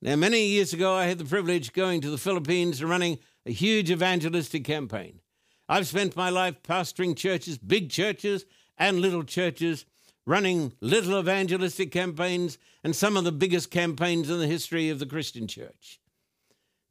Now, 0.00 0.16
many 0.16 0.46
years 0.46 0.72
ago, 0.72 0.94
I 0.94 1.06
had 1.06 1.18
the 1.18 1.24
privilege 1.24 1.72
going 1.72 2.00
to 2.00 2.10
the 2.10 2.18
Philippines 2.18 2.80
and 2.80 2.90
running 2.90 3.18
a 3.46 3.52
huge 3.52 3.90
evangelistic 3.90 4.64
campaign. 4.64 5.20
I've 5.68 5.86
spent 5.86 6.16
my 6.16 6.28
life 6.28 6.62
pastoring 6.62 7.16
churches, 7.16 7.56
big 7.56 7.88
churches 7.88 8.44
and 8.76 9.00
little 9.00 9.22
churches, 9.22 9.86
running 10.26 10.72
little 10.80 11.18
evangelistic 11.18 11.92
campaigns 11.92 12.58
and 12.84 12.94
some 12.94 13.16
of 13.16 13.24
the 13.24 13.32
biggest 13.32 13.70
campaigns 13.70 14.28
in 14.28 14.38
the 14.38 14.46
history 14.46 14.90
of 14.90 14.98
the 14.98 15.06
Christian 15.06 15.46
church. 15.46 16.00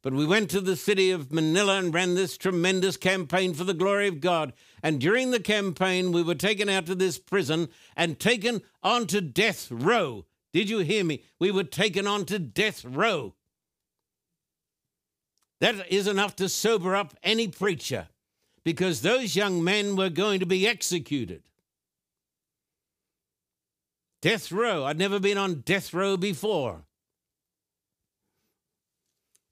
But 0.02 0.14
we 0.14 0.26
went 0.26 0.50
to 0.50 0.60
the 0.60 0.74
city 0.74 1.12
of 1.12 1.32
Manila 1.32 1.78
and 1.78 1.94
ran 1.94 2.16
this 2.16 2.36
tremendous 2.36 2.96
campaign 2.96 3.54
for 3.54 3.62
the 3.62 3.72
glory 3.72 4.08
of 4.08 4.20
God. 4.20 4.52
And 4.82 5.00
during 5.00 5.30
the 5.30 5.40
campaign, 5.40 6.10
we 6.10 6.24
were 6.24 6.34
taken 6.34 6.68
out 6.68 6.86
to 6.86 6.96
this 6.96 7.18
prison 7.18 7.68
and 7.96 8.18
taken 8.18 8.62
onto 8.82 9.20
death 9.20 9.70
row. 9.70 10.26
Did 10.52 10.68
you 10.68 10.80
hear 10.80 11.04
me? 11.04 11.22
We 11.38 11.52
were 11.52 11.64
taken 11.64 12.08
onto 12.08 12.40
death 12.40 12.84
row. 12.84 13.34
That 15.60 15.90
is 15.92 16.08
enough 16.08 16.34
to 16.36 16.48
sober 16.48 16.96
up 16.96 17.14
any 17.22 17.46
preacher 17.46 18.08
because 18.64 19.02
those 19.02 19.36
young 19.36 19.62
men 19.62 19.94
were 19.94 20.10
going 20.10 20.40
to 20.40 20.46
be 20.46 20.66
executed. 20.66 21.44
Death 24.20 24.50
row. 24.50 24.84
I'd 24.84 24.98
never 24.98 25.20
been 25.20 25.38
on 25.38 25.60
death 25.60 25.94
row 25.94 26.16
before. 26.16 26.82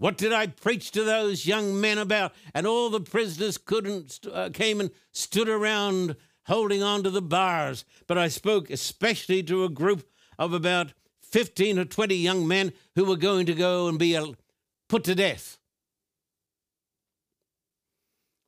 What 0.01 0.17
did 0.17 0.33
I 0.33 0.47
preach 0.47 0.93
to 0.93 1.05
those 1.05 1.45
young 1.45 1.79
men 1.79 1.99
about? 1.99 2.33
And 2.55 2.67
all 2.67 2.89
the 2.89 3.03
prisoners 3.03 3.59
couldn't 3.59 4.27
uh, 4.33 4.49
came 4.49 4.81
and 4.81 4.91
stood 5.13 5.47
around 5.47 6.17
holding 6.47 6.83
on 6.83 7.03
to 7.03 7.11
the 7.11 7.21
bars. 7.21 7.85
But 8.07 8.17
I 8.17 8.29
spoke 8.29 8.71
especially 8.71 9.43
to 9.43 9.63
a 9.63 9.69
group 9.69 10.09
of 10.39 10.55
about 10.55 10.95
15 11.21 11.79
or 11.79 11.85
20 11.85 12.15
young 12.15 12.49
men 12.49 12.73
who 12.95 13.05
were 13.05 13.19
going 13.19 13.45
to 13.45 13.53
go 13.53 13.89
and 13.89 13.99
be 13.99 14.17
uh, 14.17 14.29
put 14.89 15.05
to 15.05 15.15
death. 15.15 15.59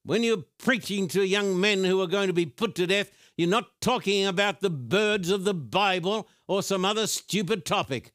When 0.04 0.22
you're 0.22 0.44
preaching 0.56 1.06
to 1.08 1.22
young 1.22 1.60
men 1.60 1.84
who 1.84 2.00
are 2.00 2.06
going 2.06 2.28
to 2.28 2.32
be 2.32 2.46
put 2.46 2.74
to 2.76 2.86
death, 2.86 3.10
you're 3.36 3.46
not 3.46 3.78
talking 3.82 4.24
about 4.24 4.62
the 4.62 4.70
birds 4.70 5.28
of 5.28 5.44
the 5.44 5.52
Bible 5.52 6.30
or 6.48 6.62
some 6.62 6.86
other 6.86 7.06
stupid 7.06 7.66
topic. 7.66 8.10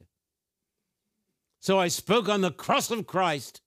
So 1.60 1.80
I 1.80 1.88
spoke 1.88 2.30
on 2.30 2.42
the 2.42 2.52
cross 2.52 2.92
of 2.92 3.08
Christ 3.08 3.62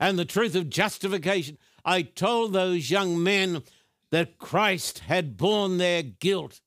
and 0.00 0.18
the 0.18 0.24
truth 0.24 0.54
of 0.54 0.68
justification. 0.68 1.58
I 1.84 2.02
told 2.02 2.52
those 2.52 2.90
young 2.90 3.22
men 3.22 3.62
that 4.10 4.38
Christ 4.38 5.00
had 5.00 5.36
borne 5.36 5.78
their 5.78 6.02
guilt, 6.02 6.60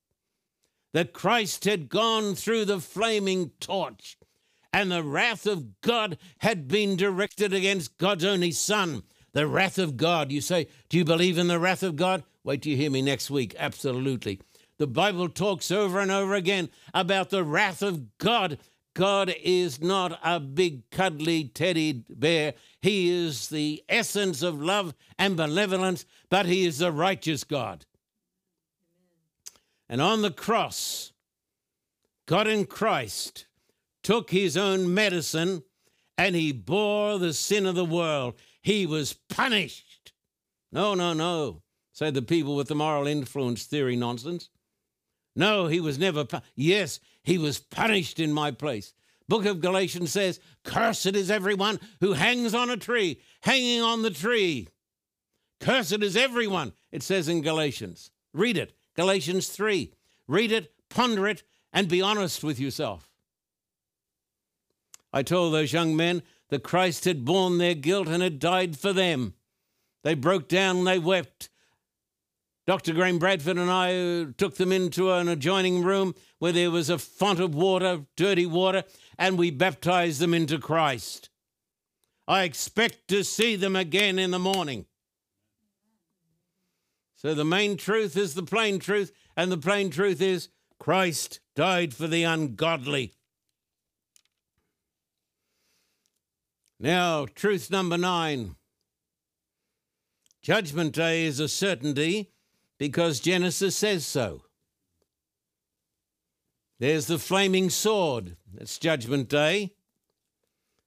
that 0.92 1.12
Christ 1.12 1.64
had 1.64 1.88
gone 1.88 2.34
through 2.34 2.64
the 2.64 2.80
flaming 2.80 3.50
torch, 3.60 4.16
and 4.72 4.90
the 4.90 5.02
wrath 5.02 5.46
of 5.46 5.80
God 5.80 6.18
had 6.38 6.68
been 6.68 6.96
directed 6.96 7.52
against 7.52 7.98
God's 7.98 8.24
only 8.24 8.52
Son. 8.52 9.02
The 9.32 9.46
wrath 9.46 9.78
of 9.78 9.96
God. 9.96 10.32
You 10.32 10.40
say, 10.40 10.68
Do 10.88 10.96
you 10.96 11.04
believe 11.04 11.38
in 11.38 11.46
the 11.48 11.58
wrath 11.58 11.82
of 11.82 11.96
God? 11.96 12.24
Wait 12.42 12.62
till 12.62 12.72
you 12.72 12.78
hear 12.78 12.90
me 12.90 13.02
next 13.02 13.30
week. 13.30 13.54
Absolutely. 13.58 14.40
The 14.78 14.86
Bible 14.86 15.28
talks 15.28 15.70
over 15.70 16.00
and 16.00 16.10
over 16.10 16.34
again 16.34 16.68
about 16.92 17.30
the 17.30 17.44
wrath 17.44 17.82
of 17.82 18.18
God. 18.18 18.58
God 18.96 19.34
is 19.42 19.82
not 19.82 20.18
a 20.24 20.40
big 20.40 20.88
cuddly 20.90 21.44
teddy 21.44 22.02
bear. 22.08 22.54
He 22.80 23.10
is 23.10 23.48
the 23.50 23.84
essence 23.90 24.40
of 24.40 24.62
love 24.62 24.94
and 25.18 25.36
benevolence, 25.36 26.06
but 26.30 26.46
He 26.46 26.64
is 26.64 26.80
a 26.80 26.90
righteous 26.90 27.44
God. 27.44 27.84
And 29.86 30.00
on 30.00 30.22
the 30.22 30.30
cross, 30.30 31.12
God 32.24 32.48
in 32.48 32.64
Christ 32.64 33.44
took 34.02 34.30
His 34.30 34.56
own 34.56 34.94
medicine 34.94 35.62
and 36.16 36.34
He 36.34 36.50
bore 36.52 37.18
the 37.18 37.34
sin 37.34 37.66
of 37.66 37.74
the 37.74 37.84
world. 37.84 38.32
He 38.62 38.86
was 38.86 39.12
punished. 39.28 40.14
No, 40.72 40.94
no, 40.94 41.12
no, 41.12 41.60
said 41.92 42.14
the 42.14 42.22
people 42.22 42.56
with 42.56 42.68
the 42.68 42.74
moral 42.74 43.06
influence 43.06 43.66
theory 43.66 43.94
nonsense. 43.94 44.48
No, 45.36 45.66
he 45.66 45.80
was 45.80 45.98
never. 45.98 46.26
Yes, 46.54 46.98
he 47.26 47.36
was 47.38 47.58
punished 47.58 48.20
in 48.20 48.32
my 48.32 48.52
place. 48.52 48.94
Book 49.28 49.44
of 49.46 49.60
Galatians 49.60 50.12
says, 50.12 50.38
Cursed 50.62 51.16
is 51.16 51.28
everyone 51.28 51.80
who 52.00 52.12
hangs 52.12 52.54
on 52.54 52.70
a 52.70 52.76
tree, 52.76 53.20
hanging 53.42 53.82
on 53.82 54.02
the 54.02 54.10
tree. 54.10 54.68
Cursed 55.58 56.02
is 56.04 56.16
everyone, 56.16 56.72
it 56.92 57.02
says 57.02 57.28
in 57.28 57.42
Galatians. 57.42 58.12
Read 58.32 58.56
it, 58.56 58.74
Galatians 58.94 59.48
3. 59.48 59.92
Read 60.28 60.52
it, 60.52 60.72
ponder 60.88 61.26
it, 61.26 61.42
and 61.72 61.88
be 61.88 62.00
honest 62.00 62.44
with 62.44 62.60
yourself. 62.60 63.10
I 65.12 65.24
told 65.24 65.52
those 65.52 65.72
young 65.72 65.96
men 65.96 66.22
that 66.50 66.62
Christ 66.62 67.06
had 67.06 67.24
borne 67.24 67.58
their 67.58 67.74
guilt 67.74 68.06
and 68.06 68.22
had 68.22 68.38
died 68.38 68.78
for 68.78 68.92
them. 68.92 69.34
They 70.04 70.14
broke 70.14 70.46
down, 70.46 70.84
they 70.84 71.00
wept. 71.00 71.48
Dr. 72.66 72.94
Graham 72.94 73.20
Bradford 73.20 73.58
and 73.58 73.70
I 73.70 74.32
took 74.36 74.56
them 74.56 74.72
into 74.72 75.12
an 75.12 75.28
adjoining 75.28 75.84
room 75.84 76.16
where 76.40 76.52
there 76.52 76.70
was 76.70 76.90
a 76.90 76.98
font 76.98 77.38
of 77.38 77.54
water, 77.54 78.06
dirty 78.16 78.44
water, 78.44 78.82
and 79.16 79.38
we 79.38 79.52
baptized 79.52 80.20
them 80.20 80.34
into 80.34 80.58
Christ. 80.58 81.30
I 82.26 82.42
expect 82.42 83.06
to 83.08 83.22
see 83.22 83.54
them 83.54 83.76
again 83.76 84.18
in 84.18 84.32
the 84.32 84.40
morning. 84.40 84.86
So 87.14 87.34
the 87.34 87.44
main 87.44 87.76
truth 87.76 88.16
is 88.16 88.34
the 88.34 88.42
plain 88.42 88.80
truth, 88.80 89.12
and 89.36 89.52
the 89.52 89.58
plain 89.58 89.90
truth 89.90 90.20
is 90.20 90.48
Christ 90.80 91.38
died 91.54 91.94
for 91.94 92.08
the 92.08 92.24
ungodly. 92.24 93.14
Now, 96.80 97.26
truth 97.26 97.70
number 97.70 97.96
nine 97.96 98.56
Judgment 100.42 100.92
Day 100.92 101.24
is 101.24 101.40
a 101.40 101.48
certainty 101.48 102.32
because 102.78 103.20
Genesis 103.20 103.76
says 103.76 104.06
so. 104.06 104.42
There's 106.78 107.06
the 107.06 107.18
flaming 107.18 107.70
sword, 107.70 108.36
that's 108.52 108.78
Judgment 108.78 109.28
Day. 109.28 109.72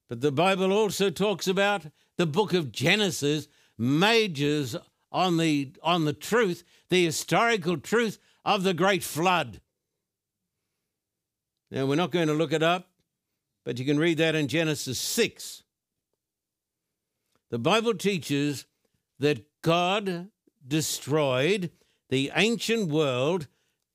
But 0.08 0.20
the 0.20 0.32
Bible 0.32 0.72
also 0.72 1.10
talks 1.10 1.46
about 1.46 1.86
the 2.16 2.26
book 2.26 2.52
of 2.52 2.72
Genesis 2.72 3.48
majors 3.76 4.76
on 5.12 5.36
the, 5.36 5.72
on 5.82 6.04
the 6.04 6.12
truth, 6.12 6.64
the 6.88 7.04
historical 7.04 7.76
truth 7.76 8.18
of 8.44 8.62
the 8.62 8.74
great 8.74 9.02
flood. 9.02 9.60
Now, 11.70 11.86
we're 11.86 11.96
not 11.96 12.10
going 12.10 12.28
to 12.28 12.34
look 12.34 12.52
it 12.52 12.62
up, 12.62 12.88
but 13.64 13.78
you 13.78 13.84
can 13.84 13.98
read 13.98 14.18
that 14.18 14.34
in 14.34 14.48
Genesis 14.48 14.98
6. 14.98 15.62
The 17.50 17.58
Bible 17.58 17.94
teaches 17.94 18.66
that 19.18 19.44
God 19.62 20.30
destroyed 20.66 21.70
the 22.10 22.30
ancient 22.34 22.90
world 22.90 23.48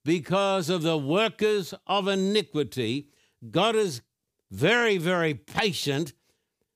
because 0.04 0.70
of 0.70 0.82
the 0.82 0.98
workers 0.98 1.74
of 1.86 2.08
iniquity. 2.08 3.10
God 3.52 3.76
is 3.76 4.02
very, 4.52 4.98
very 4.98 5.34
patient, 5.34 6.14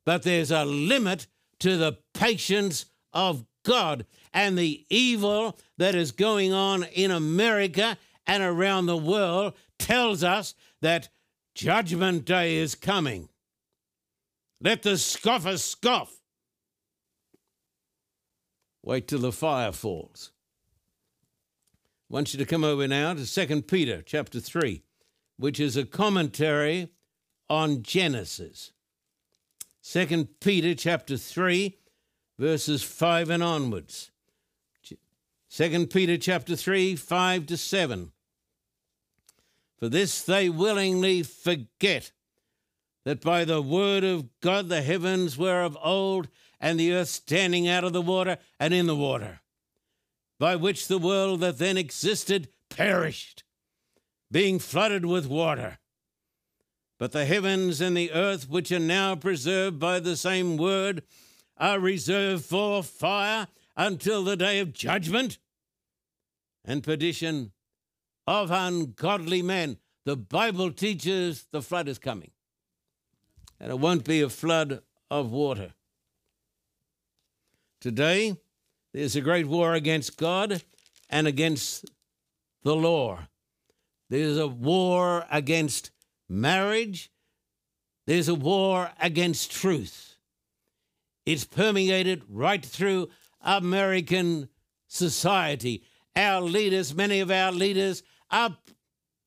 but 0.06 0.24
there's 0.24 0.52
a 0.52 0.66
limit 0.66 1.28
to 1.60 1.78
the 1.78 1.98
patience 2.14 2.86
of 3.14 3.46
God. 3.64 4.06
And 4.34 4.58
the 4.58 4.86
evil 4.90 5.58
that 5.78 5.96
is 5.96 6.12
going 6.12 6.54
on 6.54 6.84
in 6.84 7.12
America 7.12 7.98
and 8.28 8.44
around 8.44 8.86
the 8.86 8.98
world 8.98 9.54
tells 9.78 10.24
us 10.24 10.54
that 10.82 11.10
Judgment 11.56 12.26
Day 12.26 12.58
is 12.58 12.76
coming. 12.76 13.30
Let 14.62 14.84
the 14.84 14.98
scoffer 14.98 15.58
scoff. 15.58 16.14
Wait 18.84 19.08
till 19.08 19.20
the 19.20 19.32
fire 19.32 19.72
falls. 19.72 20.32
I 22.10 22.16
want 22.16 22.34
you 22.34 22.40
to 22.40 22.46
come 22.46 22.64
over 22.64 22.88
now 22.88 23.14
to 23.14 23.48
2 23.48 23.62
Peter 23.64 24.02
chapter 24.02 24.40
3, 24.40 24.82
which 25.38 25.60
is 25.60 25.78
a 25.78 25.86
commentary 25.86 26.90
on 27.48 27.84
Genesis. 27.84 28.72
2 29.84 30.28
Peter 30.40 30.74
chapter 30.74 31.18
3, 31.18 31.78
verses 32.40 32.82
5 32.82 33.30
and 33.30 33.44
onwards. 33.44 34.10
2 35.52 35.86
Peter 35.86 36.18
chapter 36.18 36.56
3, 36.56 36.96
5 36.96 37.46
to 37.46 37.58
7. 37.58 38.12
For 39.78 39.88
this 39.88 40.24
they 40.24 40.50
willingly 40.50 41.22
forget 41.22 42.12
that 43.06 43.22
by 43.22 43.46
the 43.46 43.62
word 43.62 44.04
of 44.04 44.28
God 44.42 44.68
the 44.68 44.82
heavens 44.82 45.38
were 45.38 45.62
of 45.62 45.78
old, 45.84 46.28
and 46.60 46.80
the 46.80 46.92
earth 46.92 47.10
standing 47.10 47.68
out 47.68 47.84
of 47.84 47.94
the 47.94 48.02
water 48.02 48.40
and 48.60 48.74
in 48.74 48.88
the 48.88 48.96
water 48.96 49.42
by 50.40 50.56
which 50.56 50.88
the 50.88 50.98
world 50.98 51.42
that 51.42 51.58
then 51.58 51.78
existed 51.78 52.48
perished, 52.70 53.44
being 54.32 54.58
flooded 54.58 55.06
with 55.06 55.28
water. 55.28 55.80
But 56.98 57.12
the 57.12 57.26
heavens 57.26 57.82
and 57.82 57.96
the 57.96 58.12
earth, 58.12 58.50
which 58.50 58.72
are 58.72 58.80
now 58.80 59.16
preserved 59.16 59.80
by 59.80 60.00
the 60.00 60.16
same 60.16 60.58
word, 60.58 61.04
are 61.58 61.80
reserved 61.80 62.46
for 62.46 62.82
fire 62.84 63.48
until 63.76 64.24
the 64.24 64.38
day 64.38 64.60
of 64.60 64.74
judgment 64.74 65.38
and 66.66 66.84
perdition 66.84 67.52
of 68.26 68.52
ungodly 68.52 69.42
men. 69.42 69.78
The 70.06 70.16
Bible 70.16 70.72
teaches 70.72 71.48
the 71.52 71.62
flood 71.62 71.88
is 71.88 72.00
coming, 72.00 72.32
and 73.60 73.72
it 73.72 73.80
won't 73.80 74.06
be 74.06 74.22
a 74.22 74.30
flood 74.30 74.82
of 75.12 75.32
water. 75.32 75.74
Today, 77.82 78.38
there's 78.94 79.16
a 79.16 79.22
great 79.22 79.48
war 79.48 79.74
against 79.74 80.18
God 80.18 80.64
and 81.10 81.28
against 81.28 81.86
the 82.64 82.76
law. 82.76 83.20
There's 84.10 84.38
a 84.38 84.48
war 84.48 85.26
against 85.32 85.92
marriage. 86.28 87.12
There's 88.08 88.28
a 88.28 88.36
war 88.36 88.92
against 89.00 89.52
truth. 89.52 90.16
It's 91.26 91.44
permeated 91.44 92.24
right 92.28 92.66
through 92.66 93.10
American 93.42 94.50
society. 94.88 95.84
Our 96.16 96.42
leaders, 96.42 96.96
many 96.96 97.20
of 97.20 97.30
our 97.30 97.52
leaders, 97.52 98.02
are, 98.32 98.58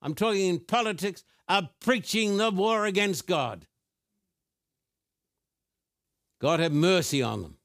I'm 0.01 0.15
talking 0.15 0.49
in 0.49 0.59
politics, 0.59 1.23
are 1.49 1.71
preaching 1.81 2.37
the 2.37 2.51
war 2.51 2.87
against 2.87 3.27
God. 3.27 3.67
God 6.41 6.59
have 6.59 6.73
mercy 6.73 7.23
on 7.23 7.43
them. 7.43 7.57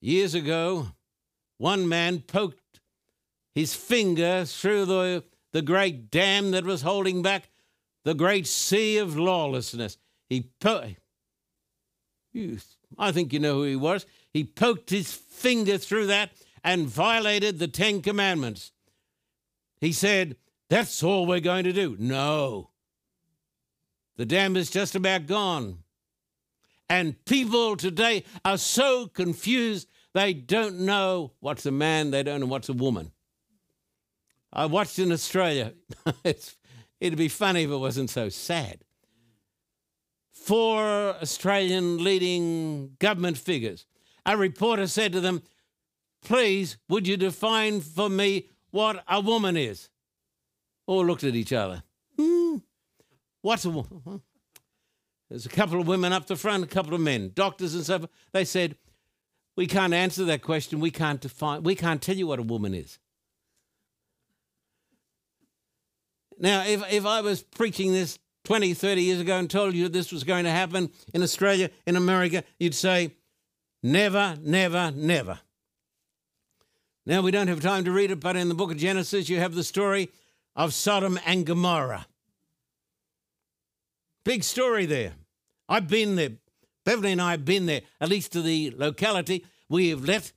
Years 0.00 0.34
ago, 0.34 0.88
one 1.58 1.88
man 1.88 2.20
poked 2.20 2.80
his 3.54 3.74
finger 3.74 4.44
through 4.44 4.84
the, 4.84 5.24
the 5.52 5.62
great 5.62 6.10
dam 6.10 6.50
that 6.50 6.64
was 6.64 6.82
holding 6.82 7.22
back 7.22 7.48
the 8.04 8.14
great 8.14 8.46
sea 8.46 8.98
of 8.98 9.16
lawlessness. 9.16 9.96
He 10.28 10.50
po- 10.60 10.94
I 12.98 13.12
think 13.12 13.32
you 13.32 13.38
know 13.40 13.54
who 13.54 13.62
he 13.64 13.76
was. 13.76 14.06
He 14.32 14.44
poked 14.44 14.90
his 14.90 15.12
finger 15.12 15.78
through 15.78 16.06
that 16.06 16.30
and 16.62 16.86
violated 16.86 17.58
the 17.58 17.68
Ten 17.68 18.02
Commandments. 18.02 18.72
He 19.80 19.92
said, 19.92 20.36
That's 20.68 21.02
all 21.02 21.26
we're 21.26 21.40
going 21.40 21.64
to 21.64 21.72
do. 21.72 21.96
No. 21.98 22.70
The 24.16 24.26
dam 24.26 24.56
is 24.56 24.70
just 24.70 24.94
about 24.94 25.26
gone. 25.26 25.78
And 26.88 27.22
people 27.24 27.76
today 27.76 28.24
are 28.44 28.58
so 28.58 29.08
confused 29.08 29.88
they 30.14 30.32
don't 30.32 30.80
know 30.80 31.32
what's 31.40 31.66
a 31.66 31.70
man, 31.72 32.10
they 32.10 32.22
don't 32.22 32.40
know 32.40 32.46
what's 32.46 32.68
a 32.68 32.72
woman. 32.72 33.12
I 34.52 34.66
watched 34.66 34.98
in 34.98 35.12
Australia. 35.12 35.74
it'd 36.24 37.18
be 37.18 37.28
funny 37.28 37.64
if 37.64 37.70
it 37.70 37.76
wasn't 37.76 38.10
so 38.10 38.28
sad. 38.28 38.82
Four 40.32 40.84
Australian 41.20 42.02
leading 42.02 42.96
government 42.98 43.36
figures. 43.36 43.84
A 44.24 44.36
reporter 44.36 44.86
said 44.86 45.12
to 45.12 45.20
them, 45.20 45.42
Please, 46.24 46.78
would 46.88 47.06
you 47.06 47.16
define 47.16 47.80
for 47.80 48.08
me 48.08 48.48
what 48.70 49.04
a 49.08 49.20
woman 49.20 49.56
is? 49.56 49.90
All 50.86 51.04
looked 51.04 51.24
at 51.24 51.34
each 51.34 51.52
other. 51.52 51.82
Hmm, 52.16 52.56
what's 53.42 53.64
a 53.64 53.70
woman? 53.70 54.22
There's 55.28 55.46
a 55.46 55.50
couple 55.50 55.80
of 55.80 55.86
women 55.86 56.12
up 56.12 56.26
the 56.26 56.36
front, 56.36 56.64
a 56.64 56.68
couple 56.68 56.94
of 56.94 57.00
men, 57.00 57.32
doctors 57.34 57.74
and 57.74 57.84
so 57.84 57.98
forth. 58.00 58.10
They 58.32 58.44
said, 58.44 58.76
We 59.56 59.66
can't 59.66 59.92
answer 59.92 60.24
that 60.26 60.42
question. 60.42 60.80
We 60.80 60.90
can't 60.90 61.20
define, 61.20 61.62
we 61.62 61.74
can't 61.74 62.00
tell 62.00 62.16
you 62.16 62.26
what 62.26 62.38
a 62.38 62.42
woman 62.42 62.74
is. 62.74 62.98
Now, 66.38 66.64
if, 66.64 66.82
if 66.92 67.06
I 67.06 67.22
was 67.22 67.42
preaching 67.42 67.92
this 67.92 68.18
20, 68.44 68.74
30 68.74 69.02
years 69.02 69.20
ago 69.20 69.38
and 69.38 69.50
told 69.50 69.74
you 69.74 69.88
this 69.88 70.12
was 70.12 70.22
going 70.22 70.44
to 70.44 70.50
happen 70.50 70.90
in 71.12 71.22
Australia, 71.22 71.70
in 71.86 71.96
America, 71.96 72.44
you'd 72.58 72.74
say, 72.74 73.12
Never, 73.82 74.36
never, 74.40 74.90
never. 74.94 75.40
Now, 77.04 77.22
we 77.22 77.30
don't 77.30 77.48
have 77.48 77.60
time 77.60 77.84
to 77.84 77.92
read 77.92 78.10
it, 78.10 78.20
but 78.20 78.36
in 78.36 78.48
the 78.48 78.54
book 78.54 78.72
of 78.72 78.78
Genesis, 78.78 79.28
you 79.28 79.38
have 79.38 79.54
the 79.54 79.62
story 79.62 80.10
of 80.56 80.74
Sodom 80.74 81.18
and 81.24 81.46
Gomorrah. 81.46 82.06
Big 84.26 84.42
story 84.42 84.86
there. 84.86 85.12
I've 85.68 85.86
been 85.86 86.16
there. 86.16 86.30
Beverly 86.84 87.12
and 87.12 87.22
I 87.22 87.30
have 87.30 87.44
been 87.44 87.66
there, 87.66 87.82
at 88.00 88.08
least 88.08 88.32
to 88.32 88.42
the 88.42 88.74
locality. 88.76 89.46
We 89.68 89.90
have 89.90 90.04
let 90.04 90.32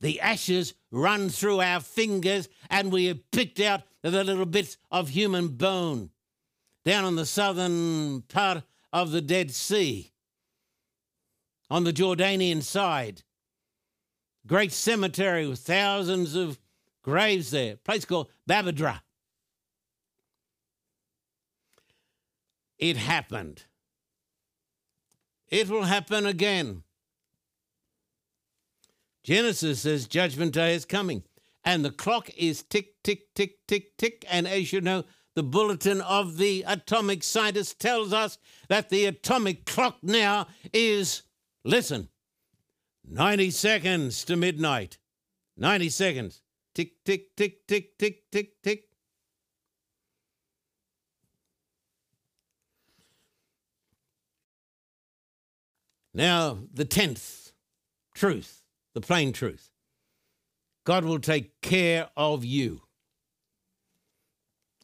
the 0.00 0.20
ashes 0.20 0.74
run 0.92 1.28
through 1.28 1.60
our 1.60 1.80
fingers 1.80 2.48
and 2.70 2.92
we 2.92 3.06
have 3.06 3.28
picked 3.32 3.58
out 3.58 3.82
the 4.04 4.22
little 4.22 4.46
bits 4.46 4.76
of 4.92 5.08
human 5.08 5.48
bone 5.48 6.10
down 6.84 7.04
on 7.04 7.16
the 7.16 7.26
southern 7.26 8.22
part 8.22 8.62
of 8.92 9.10
the 9.10 9.20
Dead 9.20 9.50
Sea, 9.50 10.12
on 11.68 11.82
the 11.82 11.92
Jordanian 11.92 12.62
side. 12.62 13.24
Great 14.46 14.70
cemetery 14.70 15.44
with 15.48 15.58
thousands 15.58 16.36
of 16.36 16.60
graves 17.02 17.50
there, 17.50 17.78
place 17.78 18.04
called 18.04 18.28
Bab 18.46 18.68
edh-Dhra. 18.68 19.00
It 22.78 22.96
happened. 22.96 23.64
It 25.48 25.68
will 25.68 25.84
happen 25.84 26.26
again. 26.26 26.82
Genesis 29.22 29.80
says 29.82 30.06
judgment 30.06 30.52
day 30.52 30.74
is 30.74 30.84
coming. 30.84 31.24
And 31.64 31.84
the 31.84 31.90
clock 31.90 32.30
is 32.36 32.62
tick, 32.62 33.02
tick, 33.02 33.34
tick, 33.34 33.66
tick, 33.66 33.96
tick. 33.96 34.24
And 34.30 34.46
as 34.46 34.72
you 34.72 34.80
know, 34.80 35.04
the 35.34 35.42
bulletin 35.42 36.00
of 36.00 36.36
the 36.38 36.64
atomic 36.66 37.22
scientist 37.22 37.78
tells 37.78 38.12
us 38.12 38.38
that 38.68 38.88
the 38.88 39.04
atomic 39.04 39.66
clock 39.66 39.98
now 40.02 40.46
is, 40.72 41.22
listen, 41.64 42.08
90 43.06 43.50
seconds 43.50 44.24
to 44.24 44.36
midnight. 44.36 44.98
90 45.56 45.88
seconds. 45.90 46.42
Tick, 46.74 47.04
tick, 47.04 47.36
tick, 47.36 47.66
tick, 47.66 47.98
tick, 47.98 48.30
tick, 48.30 48.62
tick. 48.62 48.87
Now, 56.18 56.58
the 56.74 56.84
tenth 56.84 57.52
truth, 58.12 58.64
the 58.92 59.00
plain 59.00 59.32
truth 59.32 59.70
God 60.84 61.04
will 61.04 61.20
take 61.20 61.60
care 61.60 62.08
of 62.16 62.44
you. 62.44 62.82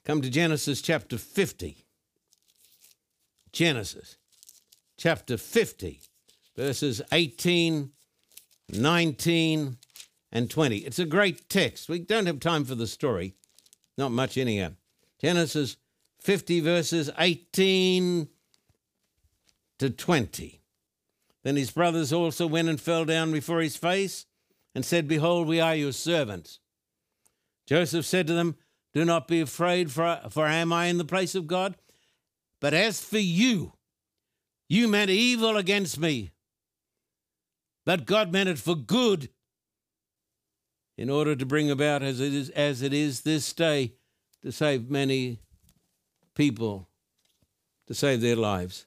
Come 0.04 0.22
to 0.22 0.30
Genesis 0.30 0.80
chapter 0.80 1.18
50. 1.18 1.78
Genesis 3.50 4.16
chapter 4.96 5.36
50, 5.36 6.02
verses 6.56 7.02
18, 7.10 7.90
19, 8.68 9.76
and 10.30 10.50
20. 10.50 10.76
It's 10.78 10.98
a 11.00 11.04
great 11.04 11.48
text. 11.48 11.88
We 11.88 11.98
don't 11.98 12.26
have 12.26 12.38
time 12.38 12.64
for 12.64 12.76
the 12.76 12.86
story, 12.86 13.34
not 13.98 14.12
much 14.12 14.38
anyhow. 14.38 14.72
Genesis 15.20 15.78
50, 16.20 16.60
verses 16.60 17.10
18 17.18 18.28
to 19.80 19.90
20. 19.90 20.60
Then 21.44 21.56
his 21.56 21.70
brothers 21.70 22.12
also 22.12 22.46
went 22.46 22.68
and 22.68 22.80
fell 22.80 23.04
down 23.04 23.30
before 23.30 23.60
his 23.60 23.76
face 23.76 24.24
and 24.74 24.84
said, 24.84 25.06
Behold, 25.06 25.46
we 25.46 25.60
are 25.60 25.76
your 25.76 25.92
servants. 25.92 26.58
Joseph 27.66 28.06
said 28.06 28.26
to 28.26 28.32
them, 28.32 28.56
Do 28.94 29.04
not 29.04 29.28
be 29.28 29.42
afraid, 29.42 29.92
for, 29.92 30.20
for 30.30 30.46
am 30.46 30.72
I 30.72 30.86
in 30.86 30.98
the 30.98 31.04
place 31.04 31.34
of 31.34 31.46
God? 31.46 31.76
But 32.60 32.72
as 32.72 33.00
for 33.00 33.18
you, 33.18 33.74
you 34.68 34.88
meant 34.88 35.10
evil 35.10 35.58
against 35.58 35.98
me, 36.00 36.30
but 37.84 38.06
God 38.06 38.32
meant 38.32 38.48
it 38.48 38.58
for 38.58 38.74
good, 38.74 39.28
in 40.96 41.10
order 41.10 41.36
to 41.36 41.44
bring 41.44 41.70
about 41.70 42.02
as 42.02 42.20
it 42.20 42.32
is, 42.32 42.48
as 42.50 42.80
it 42.80 42.94
is 42.94 43.20
this 43.20 43.52
day, 43.52 43.92
to 44.42 44.50
save 44.50 44.88
many 44.88 45.40
people, 46.34 46.88
to 47.86 47.94
save 47.94 48.22
their 48.22 48.36
lives. 48.36 48.86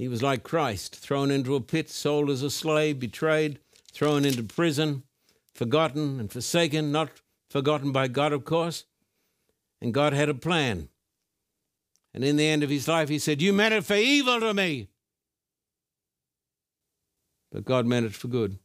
He 0.00 0.08
was 0.08 0.22
like 0.22 0.42
Christ, 0.42 0.96
thrown 0.96 1.30
into 1.30 1.54
a 1.54 1.60
pit, 1.60 1.90
sold 1.90 2.30
as 2.30 2.42
a 2.42 2.50
slave, 2.50 2.98
betrayed, 2.98 3.58
thrown 3.92 4.24
into 4.24 4.42
prison, 4.42 5.02
forgotten 5.54 6.18
and 6.18 6.32
forsaken, 6.32 6.90
not 6.90 7.10
forgotten 7.50 7.92
by 7.92 8.08
God, 8.08 8.32
of 8.32 8.46
course. 8.46 8.86
And 9.78 9.92
God 9.92 10.14
had 10.14 10.30
a 10.30 10.34
plan. 10.34 10.88
And 12.14 12.24
in 12.24 12.36
the 12.36 12.46
end 12.46 12.62
of 12.62 12.70
his 12.70 12.88
life, 12.88 13.10
he 13.10 13.18
said, 13.18 13.42
You 13.42 13.52
meant 13.52 13.74
it 13.74 13.84
for 13.84 13.92
evil 13.92 14.40
to 14.40 14.54
me. 14.54 14.88
But 17.52 17.66
God 17.66 17.84
meant 17.84 18.06
it 18.06 18.14
for 18.14 18.28
good. 18.28 18.58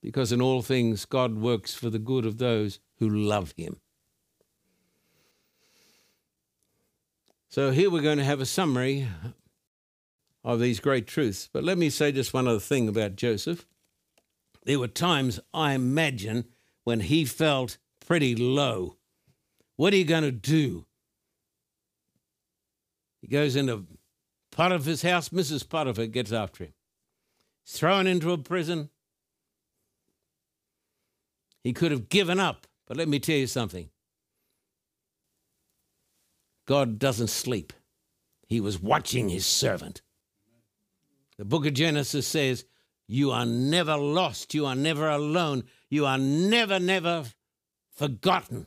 Because 0.00 0.30
in 0.30 0.40
all 0.40 0.62
things, 0.62 1.06
God 1.06 1.38
works 1.38 1.74
for 1.74 1.90
the 1.90 1.98
good 1.98 2.24
of 2.24 2.38
those 2.38 2.78
who 3.00 3.10
love 3.10 3.52
him. 3.56 3.80
So 7.48 7.72
here 7.72 7.90
we're 7.90 8.00
going 8.00 8.18
to 8.18 8.24
have 8.24 8.40
a 8.40 8.46
summary 8.46 9.08
of 10.44 10.60
these 10.60 10.80
great 10.80 11.06
truths. 11.06 11.48
But 11.52 11.64
let 11.64 11.78
me 11.78 11.90
say 11.90 12.12
just 12.12 12.34
one 12.34 12.46
other 12.46 12.60
thing 12.60 12.88
about 12.88 13.16
Joseph. 13.16 13.66
There 14.64 14.78
were 14.78 14.88
times, 14.88 15.40
I 15.52 15.72
imagine, 15.72 16.46
when 16.84 17.00
he 17.00 17.24
felt 17.24 17.78
pretty 18.06 18.34
low. 18.36 18.96
What 19.76 19.92
are 19.92 19.96
you 19.96 20.04
going 20.04 20.22
to 20.22 20.32
do? 20.32 20.86
He 23.20 23.28
goes 23.28 23.56
into 23.56 23.86
Potiphar's 24.50 25.02
house. 25.02 25.30
Mrs. 25.30 25.68
Potiphar 25.68 26.06
gets 26.06 26.32
after 26.32 26.64
him. 26.64 26.74
He's 27.64 27.78
thrown 27.78 28.06
into 28.06 28.32
a 28.32 28.38
prison. 28.38 28.90
He 31.62 31.72
could 31.72 31.90
have 31.90 32.10
given 32.10 32.38
up, 32.38 32.66
but 32.86 32.98
let 32.98 33.08
me 33.08 33.18
tell 33.18 33.36
you 33.36 33.46
something 33.46 33.88
God 36.66 36.98
doesn't 36.98 37.28
sleep. 37.28 37.72
He 38.46 38.60
was 38.60 38.80
watching 38.80 39.30
his 39.30 39.46
servant. 39.46 40.02
The 41.36 41.44
book 41.44 41.66
of 41.66 41.74
Genesis 41.74 42.26
says, 42.26 42.64
You 43.06 43.30
are 43.30 43.46
never 43.46 43.96
lost. 43.96 44.54
You 44.54 44.66
are 44.66 44.74
never 44.74 45.08
alone. 45.08 45.64
You 45.90 46.06
are 46.06 46.18
never, 46.18 46.78
never 46.78 47.24
forgotten. 47.90 48.66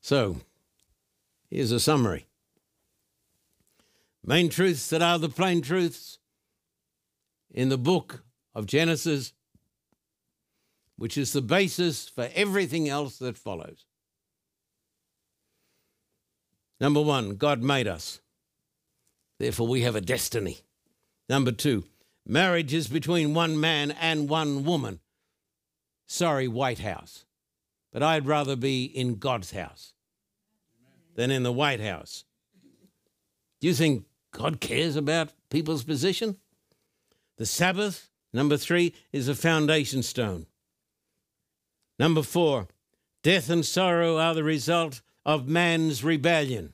So, 0.00 0.36
here's 1.50 1.72
a 1.72 1.80
summary. 1.80 2.26
Main 4.24 4.48
truths 4.48 4.88
that 4.90 5.02
are 5.02 5.18
the 5.18 5.28
plain 5.28 5.62
truths 5.62 6.18
in 7.50 7.68
the 7.68 7.78
book 7.78 8.24
of 8.54 8.66
Genesis, 8.66 9.32
which 10.96 11.16
is 11.16 11.32
the 11.32 11.42
basis 11.42 12.08
for 12.08 12.28
everything 12.34 12.88
else 12.88 13.18
that 13.18 13.38
follows. 13.38 13.87
Number 16.80 17.00
one, 17.00 17.36
God 17.36 17.62
made 17.62 17.88
us. 17.88 18.20
Therefore, 19.38 19.68
we 19.68 19.82
have 19.82 19.96
a 19.96 20.00
destiny. 20.00 20.58
Number 21.28 21.52
two, 21.52 21.84
marriage 22.26 22.72
is 22.72 22.88
between 22.88 23.34
one 23.34 23.58
man 23.60 23.90
and 23.90 24.28
one 24.28 24.64
woman. 24.64 25.00
Sorry, 26.06 26.48
White 26.48 26.78
House. 26.78 27.24
But 27.92 28.02
I'd 28.02 28.26
rather 28.26 28.56
be 28.56 28.84
in 28.84 29.16
God's 29.16 29.52
house 29.52 29.92
than 31.14 31.30
in 31.30 31.42
the 31.42 31.52
White 31.52 31.80
House. 31.80 32.24
Do 33.60 33.66
you 33.66 33.74
think 33.74 34.04
God 34.32 34.60
cares 34.60 34.94
about 34.94 35.32
people's 35.50 35.84
position? 35.84 36.36
The 37.38 37.46
Sabbath, 37.46 38.10
number 38.32 38.56
three, 38.56 38.94
is 39.12 39.28
a 39.28 39.34
foundation 39.34 40.02
stone. 40.02 40.46
Number 41.98 42.22
four, 42.22 42.68
death 43.22 43.50
and 43.50 43.64
sorrow 43.64 44.18
are 44.18 44.34
the 44.34 44.44
result 44.44 45.00
of 45.28 45.46
man's 45.46 46.02
rebellion. 46.02 46.72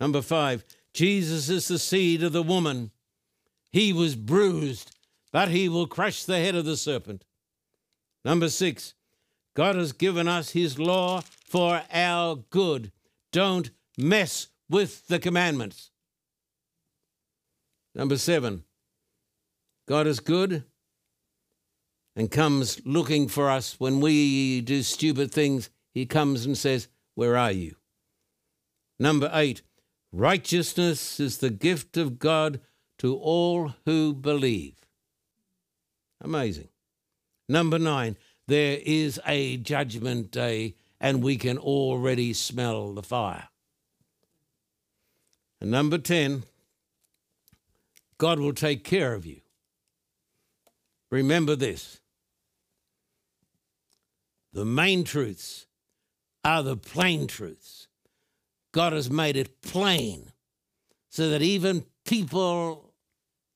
Number 0.00 0.22
five, 0.22 0.64
Jesus 0.94 1.50
is 1.50 1.68
the 1.68 1.78
seed 1.78 2.22
of 2.22 2.32
the 2.32 2.42
woman. 2.42 2.92
He 3.70 3.92
was 3.92 4.16
bruised, 4.16 4.96
but 5.32 5.50
he 5.50 5.68
will 5.68 5.86
crush 5.86 6.24
the 6.24 6.38
head 6.38 6.54
of 6.54 6.64
the 6.64 6.78
serpent. 6.78 7.26
Number 8.24 8.48
six, 8.48 8.94
God 9.54 9.76
has 9.76 9.92
given 9.92 10.26
us 10.26 10.52
his 10.52 10.78
law 10.78 11.20
for 11.44 11.82
our 11.92 12.36
good. 12.48 12.90
Don't 13.32 13.70
mess 13.98 14.48
with 14.70 15.06
the 15.08 15.18
commandments. 15.18 15.90
Number 17.94 18.16
seven, 18.16 18.64
God 19.86 20.06
is 20.06 20.20
good 20.20 20.64
and 22.16 22.30
comes 22.30 22.80
looking 22.86 23.28
for 23.28 23.50
us 23.50 23.78
when 23.78 24.00
we 24.00 24.62
do 24.62 24.82
stupid 24.82 25.30
things. 25.30 25.68
He 25.92 26.06
comes 26.06 26.46
and 26.46 26.56
says, 26.56 26.88
where 27.18 27.36
are 27.36 27.50
you? 27.50 27.74
Number 28.96 29.28
eight, 29.34 29.62
righteousness 30.12 31.18
is 31.18 31.38
the 31.38 31.50
gift 31.50 31.96
of 31.96 32.20
God 32.20 32.60
to 32.98 33.16
all 33.16 33.74
who 33.84 34.14
believe. 34.14 34.76
Amazing. 36.20 36.68
Number 37.48 37.76
nine, 37.76 38.16
there 38.46 38.78
is 38.84 39.20
a 39.26 39.56
judgment 39.56 40.30
day 40.30 40.76
and 41.00 41.20
we 41.20 41.36
can 41.36 41.58
already 41.58 42.32
smell 42.32 42.92
the 42.92 43.02
fire. 43.02 43.48
And 45.60 45.72
number 45.72 45.98
10, 45.98 46.44
God 48.18 48.38
will 48.38 48.54
take 48.54 48.84
care 48.84 49.14
of 49.14 49.26
you. 49.26 49.40
Remember 51.10 51.56
this 51.56 51.98
the 54.52 54.64
main 54.64 55.02
truths 55.02 55.66
are 56.44 56.62
the 56.62 56.76
plain 56.76 57.26
truths. 57.26 57.88
God 58.72 58.92
has 58.92 59.10
made 59.10 59.36
it 59.36 59.60
plain 59.62 60.32
so 61.08 61.30
that 61.30 61.42
even 61.42 61.84
people 62.04 62.92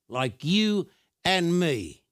like 0.09 0.45
you 0.45 0.88
and 1.25 1.59
me 1.59 2.03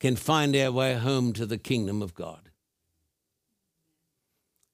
can 0.00 0.16
find 0.16 0.56
our 0.56 0.72
way 0.72 0.94
home 0.94 1.32
to 1.32 1.46
the 1.46 1.58
kingdom 1.58 2.02
of 2.02 2.14
God. 2.14 2.50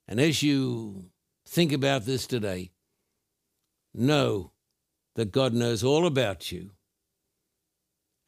And 0.07 0.21
as 0.21 0.43
you 0.43 1.11
think 1.47 1.73
about 1.73 2.07
this 2.07 2.27
today, 2.27 2.71
know 3.93 4.53
that 5.17 5.33
God 5.33 5.53
knows 5.53 5.83
all 5.83 6.07
about 6.07 6.51
you 6.53 6.71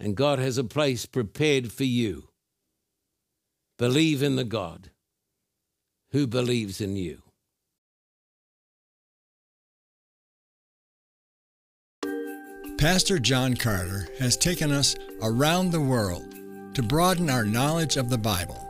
and 0.01 0.17
God 0.17 0.39
has 0.39 0.59
a 0.59 0.65
place 0.65 1.07
prepared 1.07 1.71
for 1.71 1.85
you. 1.85 2.30
Believe 3.81 4.23
in 4.23 4.37
the 4.37 4.45
God 4.45 4.91
who 6.13 6.27
believes 6.27 6.83
in 6.83 6.97
you. 6.97 7.23
Pastor 12.77 13.19
John 13.19 13.57
Carter 13.57 14.07
has 14.19 14.37
taken 14.37 14.71
us 14.71 14.95
around 15.23 15.71
the 15.71 15.81
world 15.81 16.35
to 16.75 16.83
broaden 16.83 17.31
our 17.31 17.47
knowledge 17.47 17.97
of 17.97 18.11
the 18.11 18.19
Bible. 18.19 18.69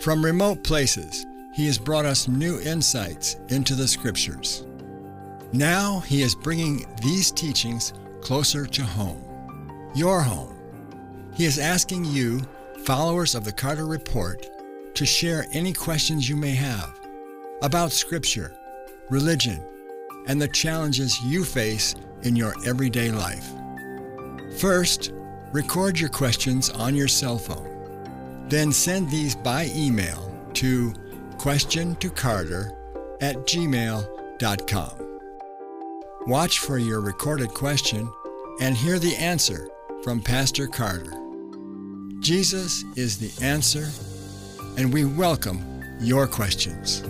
From 0.00 0.24
remote 0.24 0.64
places, 0.64 1.26
he 1.54 1.66
has 1.66 1.76
brought 1.76 2.06
us 2.06 2.26
new 2.26 2.58
insights 2.60 3.36
into 3.50 3.74
the 3.74 3.86
Scriptures. 3.86 4.64
Now 5.52 6.00
he 6.00 6.22
is 6.22 6.34
bringing 6.34 6.86
these 7.02 7.30
teachings 7.30 7.92
closer 8.22 8.64
to 8.64 8.82
home, 8.82 9.22
your 9.94 10.22
home. 10.22 10.56
He 11.34 11.44
is 11.44 11.58
asking 11.58 12.06
you, 12.06 12.40
followers 12.84 13.34
of 13.34 13.44
the 13.44 13.52
Carter 13.52 13.86
Report, 13.86 14.48
to 14.94 15.06
share 15.06 15.46
any 15.52 15.72
questions 15.72 16.28
you 16.28 16.36
may 16.36 16.54
have 16.54 16.98
about 17.62 17.92
Scripture, 17.92 18.54
religion, 19.08 19.62
and 20.26 20.40
the 20.40 20.48
challenges 20.48 21.20
you 21.22 21.44
face 21.44 21.94
in 22.22 22.36
your 22.36 22.54
everyday 22.66 23.10
life. 23.10 23.48
First, 24.58 25.12
record 25.52 25.98
your 25.98 26.10
questions 26.10 26.70
on 26.70 26.94
your 26.94 27.08
cell 27.08 27.38
phone. 27.38 27.68
Then 28.48 28.72
send 28.72 29.10
these 29.10 29.34
by 29.34 29.70
email 29.74 30.32
to 30.54 30.92
questiontocarter 31.36 32.76
at 33.20 33.36
gmail.com. 33.46 35.18
Watch 36.26 36.58
for 36.58 36.78
your 36.78 37.00
recorded 37.00 37.48
question 37.48 38.10
and 38.60 38.76
hear 38.76 38.98
the 38.98 39.16
answer 39.16 39.68
from 40.04 40.20
Pastor 40.20 40.66
Carter. 40.66 41.21
Jesus 42.22 42.84
is 42.94 43.18
the 43.18 43.44
answer, 43.44 43.88
and 44.78 44.94
we 44.94 45.04
welcome 45.04 45.82
your 45.98 46.28
questions. 46.28 47.00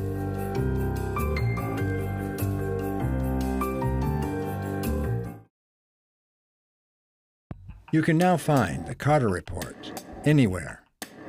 You 7.92 8.00
can 8.00 8.16
now 8.16 8.38
find 8.38 8.86
the 8.86 8.94
Carter 8.94 9.28
Report 9.28 10.02
anywhere, 10.24 10.82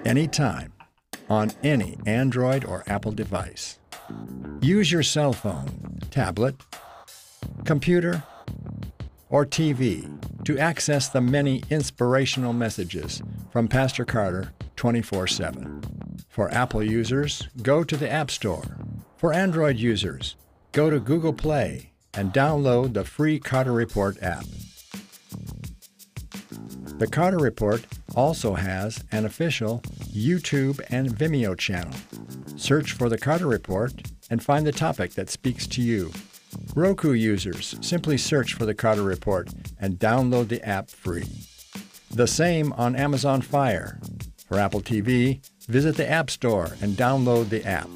anytime, 0.05 0.71
on 1.29 1.51
any 1.61 1.97
Android 2.05 2.63
or 2.63 2.85
Apple 2.87 3.11
device. 3.11 3.79
Use 4.61 4.93
your 4.93 5.03
cell 5.03 5.33
phone, 5.33 5.99
tablet, 6.09 6.55
computer, 7.65 8.23
or 9.33 9.47
TV 9.47 10.07
to 10.45 10.59
access 10.59 11.09
the 11.09 11.19
many 11.19 11.63
inspirational 11.71 12.53
messages 12.53 13.19
from 13.51 13.67
Pastor 13.67 14.05
Carter 14.05 14.53
24 14.75 15.25
7. 15.25 15.81
For 16.29 16.51
Apple 16.51 16.83
users, 16.83 17.47
go 17.63 17.83
to 17.83 17.97
the 17.97 18.09
App 18.09 18.29
Store. 18.29 18.77
For 19.17 19.33
Android 19.33 19.77
users, 19.77 20.35
go 20.71 20.91
to 20.91 20.99
Google 20.99 21.33
Play 21.33 21.93
and 22.13 22.31
download 22.31 22.93
the 22.93 23.03
free 23.03 23.39
Carter 23.39 23.71
Report 23.71 24.21
app. 24.21 24.45
The 26.99 27.07
Carter 27.07 27.39
Report 27.39 27.83
also 28.15 28.53
has 28.53 29.03
an 29.11 29.25
official 29.25 29.79
YouTube 30.11 30.79
and 30.91 31.09
Vimeo 31.09 31.57
channel. 31.57 31.93
Search 32.55 32.91
for 32.91 33.09
The 33.09 33.17
Carter 33.17 33.47
Report 33.47 33.93
and 34.29 34.43
find 34.43 34.67
the 34.67 34.71
topic 34.71 35.13
that 35.15 35.31
speaks 35.31 35.65
to 35.67 35.81
you. 35.81 36.11
Roku 36.75 37.13
users 37.13 37.75
simply 37.81 38.17
search 38.17 38.53
for 38.53 38.65
The 38.65 38.73
Carter 38.73 39.03
Report 39.03 39.49
and 39.79 39.99
download 39.99 40.47
the 40.47 40.61
app 40.67 40.89
free. 40.89 41.29
The 42.11 42.27
same 42.27 42.73
on 42.73 42.95
Amazon 42.95 43.41
Fire. 43.41 43.99
For 44.47 44.59
Apple 44.59 44.81
TV, 44.81 45.39
visit 45.67 45.95
the 45.95 46.09
App 46.09 46.29
Store 46.29 46.71
and 46.81 46.95
download 46.95 47.49
the 47.49 47.65
app. 47.65 47.89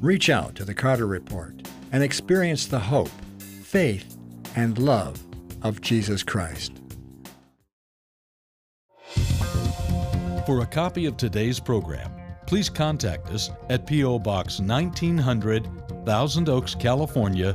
Reach 0.00 0.30
out 0.30 0.54
to 0.56 0.64
The 0.64 0.74
Carter 0.74 1.06
Report 1.06 1.54
and 1.92 2.02
experience 2.02 2.66
the 2.66 2.78
hope, 2.78 3.10
faith, 3.38 4.16
and 4.56 4.78
love 4.78 5.22
of 5.62 5.80
Jesus 5.80 6.22
Christ. 6.22 6.72
For 10.46 10.60
a 10.62 10.66
copy 10.66 11.06
of 11.06 11.16
today's 11.16 11.60
program, 11.60 12.10
please 12.46 12.68
contact 12.68 13.28
us 13.28 13.50
at 13.70 13.86
P.O. 13.86 14.18
Box 14.18 14.58
1900, 14.58 15.68
Thousand 16.04 16.48
Oaks, 16.48 16.74
California 16.74 17.54